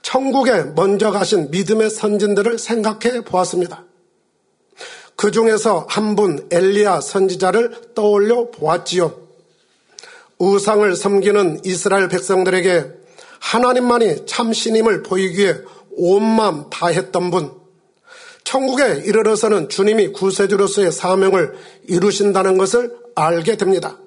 천국에 0.04 0.65
먼저 0.76 1.10
가신 1.10 1.50
믿음의 1.50 1.89
선진들을 1.89 2.60
생각해 2.60 3.22
보았습니다. 3.22 3.86
그 5.15 5.32
중에서 5.32 5.88
한 5.89 6.15
분 6.15 6.48
엘리야 6.52 7.02
선지자를 7.02 7.93
떠올려 7.95 8.52
보았지요. 8.52 9.19
우상을 10.38 10.95
섬기는 10.95 11.62
이스라엘 11.65 12.08
백성들에게 12.08 12.91
하나님만이 13.39 14.28
참 14.28 14.54
신임을 14.54 15.02
보이기에 15.02 15.56
온 15.98 16.24
마음 16.24 16.69
다했던 16.69 17.32
분, 17.32 17.52
천국에 18.43 19.02
이르러서는 19.06 19.69
주님이 19.69 20.10
구세주로서의 20.10 20.91
사명을 20.91 21.56
이루신다는 21.88 22.60
것을 22.60 22.95
알게 23.15 23.58
됩니다. 23.58 23.98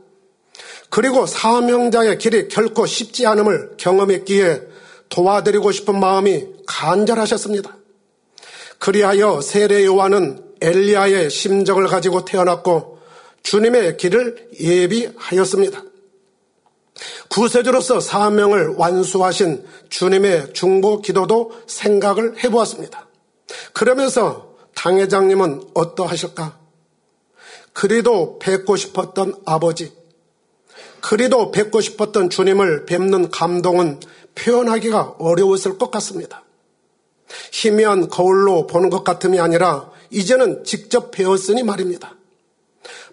그리고 0.93 1.25
사명자의 1.25 2.19
길이 2.19 2.49
결코 2.49 2.85
쉽지 2.85 3.27
않음을 3.27 3.77
경험했기에 3.79 4.61
도와드리고 5.09 5.73
싶은 5.73 5.99
마음이 5.99 6.49
간절하셨습니다. 6.67 7.75
그리하여 8.79 9.41
세례 9.41 9.87
요한은 9.87 10.45
엘리야의 10.61 11.31
심정을 11.31 11.87
가지고 11.87 12.27
태어났고 12.27 12.99
주님의 13.43 13.97
길을 13.97 14.51
예비하였습니다. 14.61 15.83
구세주로서 17.31 18.01
사명을 18.01 18.75
완수하신 18.77 19.65
주님의 19.89 20.53
중보 20.53 21.01
기도도 21.01 21.53
생각을 21.69 22.45
해보았습니다. 22.45 23.09
그러면서 23.73 24.57
당회장님은 24.75 25.71
어떠하실까? 25.73 26.59
그리도 27.73 28.39
뵙고 28.41 28.77
싶었던 28.77 29.37
아버지, 29.47 30.02
그리도 31.03 31.51
뵙고 31.51 31.81
싶었던 31.81 32.31
주님을 32.31 32.87
뵙는 32.87 33.31
감동은 33.31 34.01
표현하기가 34.35 35.17
어려웠을 35.19 35.77
것 35.77 35.91
같습니다. 35.91 36.45
희미한 37.51 38.09
거울로 38.09 38.67
보는 38.67 38.89
것 38.89 39.05
같음이 39.05 39.39
아니라 39.41 39.91
이제는 40.11 40.65
직접 40.65 41.11
배웠으니 41.11 41.63
말입니다. 41.63 42.15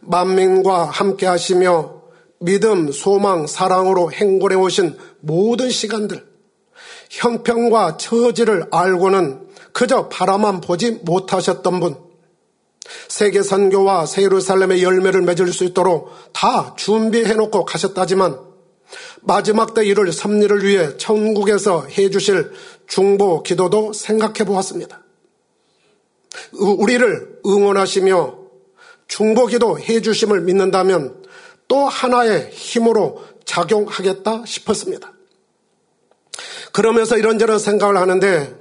만민과 0.02 0.86
함께 0.86 1.26
하시며 1.26 2.00
믿음, 2.40 2.92
소망, 2.92 3.48
사랑으로 3.48 4.12
행골해 4.12 4.56
오신 4.56 4.98
모든 5.20 5.70
시간들, 5.70 6.26
형편과 7.10 7.98
처지를 7.98 8.68
알고는 8.72 9.50
그저 9.74 10.08
바라만 10.10 10.62
보지 10.62 10.92
못하셨던 11.04 11.80
분, 11.80 12.09
세계 13.08 13.42
선교와 13.42 14.06
세루살렘의 14.06 14.84
열매를 14.84 15.22
맺을 15.22 15.52
수 15.54 15.64
있도록 15.64 16.12
다 16.34 16.76
준비해 16.76 17.34
놓고 17.34 17.66
가셨다지만 17.66 18.40
마지막 19.22 19.74
때 19.74 19.86
이룰 19.86 20.12
섭리를 20.12 20.64
위해 20.64 20.98
천국에서 20.98 21.86
해 21.86 22.10
주실 22.10 22.52
중보 22.88 23.44
기도도 23.44 23.94
생각해 23.94 24.46
보았습니다. 24.46 25.04
우리를 26.54 27.42
응원하시며 27.46 28.38
중보 29.08 29.48
기도 29.48 29.80
해 29.80 30.02
주심을 30.02 30.42
믿는다면 30.42 31.24
또 31.68 31.86
하나의 31.86 32.50
힘으로 32.52 33.24
작용하겠다 33.46 34.44
싶었습니다. 34.46 35.14
그러면서 36.72 37.18
이런저런 37.18 37.60
생각을 37.60 37.98
하는데 37.98 38.56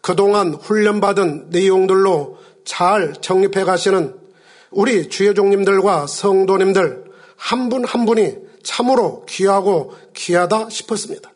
그동안 0.00 0.54
훈련받은 0.54 1.50
내용들로 1.50 2.38
잘 2.64 3.14
정립해 3.20 3.64
가시는 3.64 4.14
우리 4.70 5.08
주여종님들과 5.08 6.06
성도님들 6.06 7.04
한 7.36 7.68
분한 7.68 7.86
한 7.86 8.06
분이 8.06 8.36
참으로 8.62 9.24
귀하고 9.26 9.94
귀하다 10.14 10.68
싶었습니다. 10.70 11.30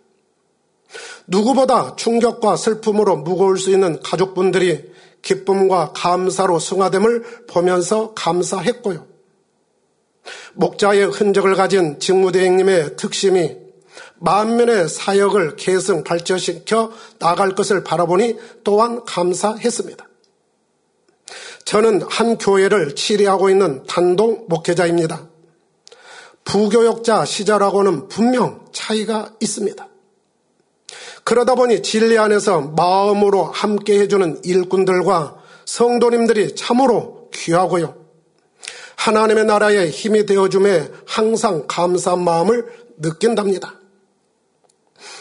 누구보다 1.26 1.96
충격과 1.96 2.56
슬픔으로 2.56 3.16
무거울 3.16 3.58
수 3.58 3.70
있는 3.70 4.00
가족분들이 4.00 4.92
기쁨과 5.22 5.92
감사로 5.94 6.58
승화됨을 6.58 7.46
보면서 7.48 8.12
감사했고요. 8.14 9.06
목자의 10.54 11.06
흔적을 11.06 11.54
가진 11.54 11.98
직무대행님의 11.98 12.96
특심이 12.96 13.56
만면의 14.16 14.88
사역을 14.88 15.56
계승 15.56 16.04
발전시켜 16.04 16.92
나갈 17.18 17.54
것을 17.54 17.84
바라보니 17.84 18.36
또한 18.62 19.04
감사했습니다. 19.04 20.06
저는 21.64 22.02
한 22.08 22.38
교회를 22.38 22.94
치리하고 22.94 23.50
있는 23.50 23.82
단독 23.84 24.48
목회자입니다. 24.48 25.28
부교역자 26.44 27.24
시절하고는 27.24 28.08
분명 28.08 28.66
차이가 28.72 29.32
있습니다. 29.40 29.88
그러다 31.24 31.54
보니 31.54 31.82
진리 31.82 32.18
안에서 32.18 32.60
마음으로 32.60 33.44
함께 33.44 33.98
해주는 34.00 34.42
일꾼들과 34.44 35.42
성도님들이 35.64 36.54
참으로 36.54 37.30
귀하고요. 37.32 37.96
하나님의 38.96 39.46
나라의 39.46 39.90
힘이 39.90 40.26
되어줌에 40.26 40.90
항상 41.06 41.64
감사한 41.66 42.22
마음을 42.22 42.66
느낀답니다. 42.98 43.74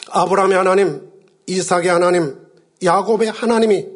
아브라함의 0.09 0.57
하나님, 0.57 1.11
이삭의 1.47 1.87
하나님, 1.87 2.37
야곱의 2.83 3.31
하나님이 3.31 3.87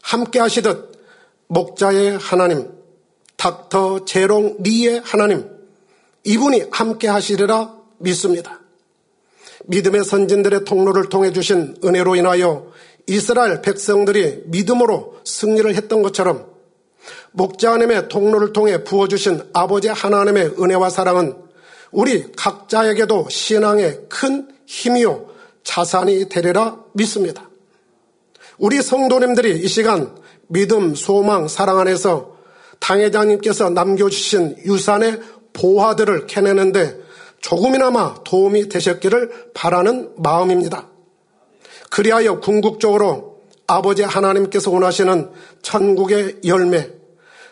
함께 0.00 0.38
하시듯 0.38 0.87
목자의 1.48 2.18
하나님, 2.18 2.70
닥터 3.36 4.04
제롱 4.04 4.58
리의 4.60 5.00
하나님, 5.04 5.48
이분이 6.24 6.64
함께 6.70 7.08
하시리라 7.08 7.74
믿습니다. 7.98 8.60
믿음의 9.66 10.04
선진들의 10.04 10.64
통로를 10.64 11.08
통해 11.08 11.32
주신 11.32 11.76
은혜로 11.84 12.16
인하여 12.16 12.70
이스라엘 13.06 13.62
백성들이 13.62 14.44
믿음으로 14.46 15.18
승리를 15.24 15.74
했던 15.74 16.02
것처럼 16.02 16.46
목자 17.32 17.72
하나님의 17.72 18.08
통로를 18.08 18.52
통해 18.52 18.84
부어주신 18.84 19.50
아버지 19.52 19.88
하나님의 19.88 20.54
은혜와 20.58 20.90
사랑은 20.90 21.36
우리 21.90 22.30
각자에게도 22.32 23.28
신앙의 23.30 24.02
큰 24.08 24.48
힘이요 24.66 25.30
자산이 25.64 26.28
되리라 26.28 26.84
믿습니다. 26.92 27.48
우리 28.58 28.82
성도님들이 28.82 29.60
이 29.60 29.68
시간 29.68 30.14
믿음, 30.48 30.94
소망, 30.94 31.48
사랑 31.48 31.78
안에서 31.78 32.36
당회장님께서 32.80 33.70
남겨주신 33.70 34.56
유산의 34.64 35.20
보화들을 35.52 36.26
캐내는데 36.26 36.98
조금이나마 37.40 38.14
도움이 38.24 38.68
되셨기를 38.68 39.50
바라는 39.54 40.14
마음입니다. 40.16 40.88
그리하여 41.90 42.40
궁극적으로 42.40 43.38
아버지 43.66 44.02
하나님께서 44.02 44.70
원하시는 44.70 45.30
천국의 45.62 46.40
열매, 46.46 46.90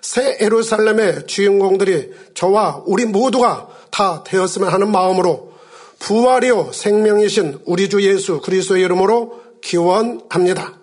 새 0.01 0.37
에루살렘의 0.41 1.27
주인공들이 1.27 2.13
저와 2.35 2.83
우리 2.87 3.05
모두가 3.05 3.69
다 3.91 4.23
되었으면 4.25 4.69
하는 4.69 4.91
마음으로 4.91 5.53
부활이요 5.99 6.71
생명이신 6.73 7.61
우리 7.65 7.89
주 7.89 8.03
예수 8.03 8.41
그리스도의 8.41 8.85
이름으로 8.85 9.41
기원합니다. 9.61 10.76